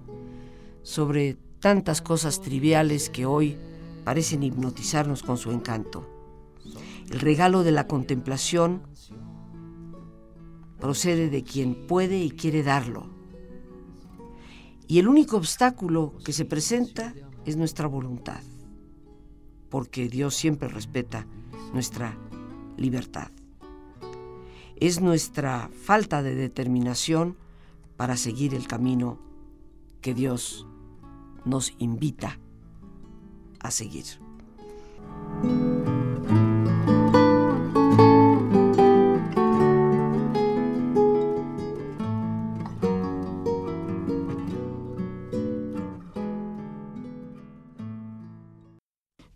sobre 0.83 1.37
tantas 1.61 2.03
cosas 2.03 2.41
triviales 2.41 3.11
que 3.11 3.27
hoy 3.27 3.57
parecen 4.05 4.43
hipnotizarnos 4.43 5.23
con 5.23 5.39
su 5.39 5.51
encanto. 5.51 6.09
El 7.11 7.21
regalo 7.21 7.63
de 7.63 7.73
la 7.73 7.87
contemplación 7.87 8.83
procede 10.81 11.31
de 11.31 11.45
quien 11.45 11.87
puede 11.87 12.19
y 12.19 12.31
quiere 12.31 12.63
darlo, 12.63 13.11
y 14.89 14.99
el 14.99 15.09
único 15.09 15.37
obstáculo 15.37 16.15
que 16.25 16.33
se 16.33 16.45
presenta 16.45 17.15
es 17.45 17.57
nuestra 17.57 17.87
voluntad. 17.87 18.41
porque 19.73 20.07
Dios 20.11 20.35
siempre 20.35 20.69
respeta 20.69 21.27
nuestra 21.73 22.17
libertad. 22.77 23.31
Es 24.77 25.01
nuestra 25.01 25.71
falta 25.85 26.23
de 26.23 26.35
determinación 26.35 27.37
para 27.97 28.17
seguir 28.17 28.55
el 28.55 28.67
camino 28.67 29.19
que 30.01 30.15
Dios 30.15 30.67
nos 31.45 31.75
invita 31.79 32.39
a 33.61 33.71
seguir. 33.71 34.05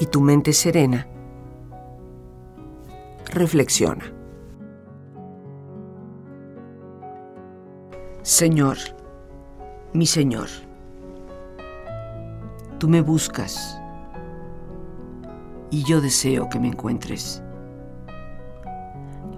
y 0.00 0.06
tu 0.06 0.20
mente 0.20 0.52
serena, 0.52 1.08
reflexiona. 3.32 4.04
Señor, 8.22 8.76
mi 9.92 10.06
Señor, 10.06 10.48
tú 12.78 12.88
me 12.88 13.00
buscas 13.00 13.80
y 15.70 15.82
yo 15.84 16.00
deseo 16.00 16.48
que 16.48 16.60
me 16.60 16.68
encuentres. 16.68 17.42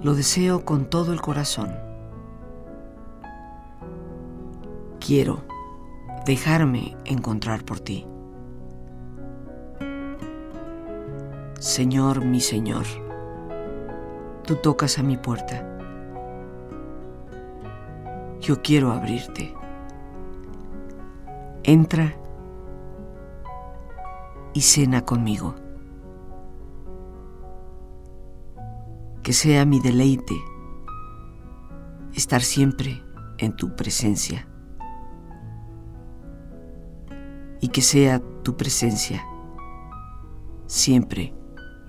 Lo 0.02 0.14
deseo 0.14 0.64
con 0.64 0.90
todo 0.90 1.12
el 1.12 1.20
corazón. 1.20 1.74
Quiero 4.98 5.42
dejarme 6.26 6.96
encontrar 7.04 7.64
por 7.64 7.80
ti. 7.80 8.09
Señor, 11.60 12.24
mi 12.24 12.40
Señor, 12.40 12.86
tú 14.46 14.56
tocas 14.56 14.98
a 14.98 15.02
mi 15.02 15.18
puerta. 15.18 15.62
Yo 18.40 18.62
quiero 18.62 18.90
abrirte. 18.92 19.54
Entra 21.62 22.16
y 24.54 24.62
cena 24.62 25.04
conmigo. 25.04 25.54
Que 29.22 29.34
sea 29.34 29.66
mi 29.66 29.80
deleite 29.80 30.36
estar 32.14 32.40
siempre 32.40 33.02
en 33.36 33.54
tu 33.54 33.76
presencia 33.76 34.48
y 37.60 37.68
que 37.68 37.82
sea 37.82 38.22
tu 38.42 38.56
presencia 38.56 39.22
siempre 40.66 41.34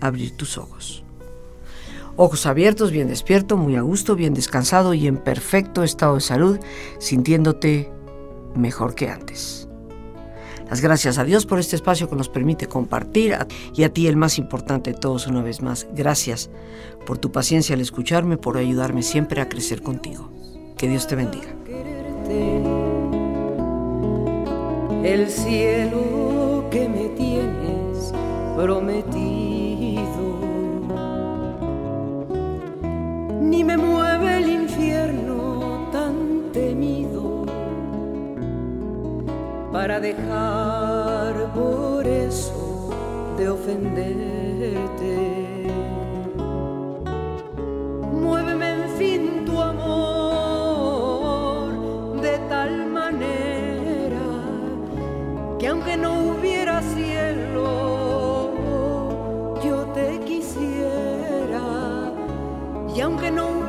abrir 0.00 0.36
tus 0.36 0.58
ojos. 0.58 1.04
Ojos 2.16 2.44
abiertos, 2.46 2.90
bien 2.90 3.08
despierto, 3.08 3.56
muy 3.56 3.76
a 3.76 3.80
gusto, 3.80 4.14
bien 4.14 4.34
descansado 4.34 4.92
y 4.94 5.06
en 5.06 5.16
perfecto 5.16 5.82
estado 5.82 6.16
de 6.16 6.20
salud, 6.20 6.58
sintiéndote 6.98 7.90
mejor 8.54 8.94
que 8.94 9.08
antes. 9.08 9.68
Las 10.68 10.80
gracias 10.82 11.18
a 11.18 11.24
Dios 11.24 11.46
por 11.46 11.58
este 11.58 11.74
espacio 11.74 12.08
que 12.08 12.14
nos 12.14 12.28
permite 12.28 12.68
compartir 12.68 13.36
y 13.74 13.82
a 13.82 13.92
ti 13.92 14.06
el 14.06 14.16
más 14.16 14.38
importante 14.38 14.92
de 14.92 14.98
todos 14.98 15.26
una 15.26 15.42
vez 15.42 15.62
más. 15.62 15.88
Gracias 15.96 16.48
por 17.06 17.18
tu 17.18 17.32
paciencia 17.32 17.74
al 17.74 17.80
escucharme, 17.80 18.36
por 18.36 18.56
ayudarme 18.56 19.02
siempre 19.02 19.40
a 19.40 19.48
crecer 19.48 19.82
contigo. 19.82 20.30
Que 20.76 20.88
Dios 20.88 21.08
te 21.08 21.16
bendiga. 21.16 21.48
El 25.02 25.28
cielo 25.28 26.68
que 26.70 26.88
me 26.88 27.08
tienes 27.16 28.12
prometido 28.56 29.59
ni 33.40 33.64
me 33.64 33.76
mueve 33.76 34.38
el 34.38 34.48
infierno 34.48 35.88
tan 35.92 36.52
temido 36.52 37.46
para 39.72 39.98
dejar 40.00 41.52
por 41.54 42.06
eso 42.06 42.90
de 43.36 43.48
ofenderte. 43.48 45.30
que 55.60 55.68
aunque 55.68 55.94
no 55.94 56.30
hubiera 56.30 56.80
cielo, 56.80 57.99
yo 63.00 63.08
te 63.08 63.16
quisiera, 63.16 63.20
y 63.20 63.22
aunque 63.24 63.30
no 63.30 63.46
hubiera 63.46 63.59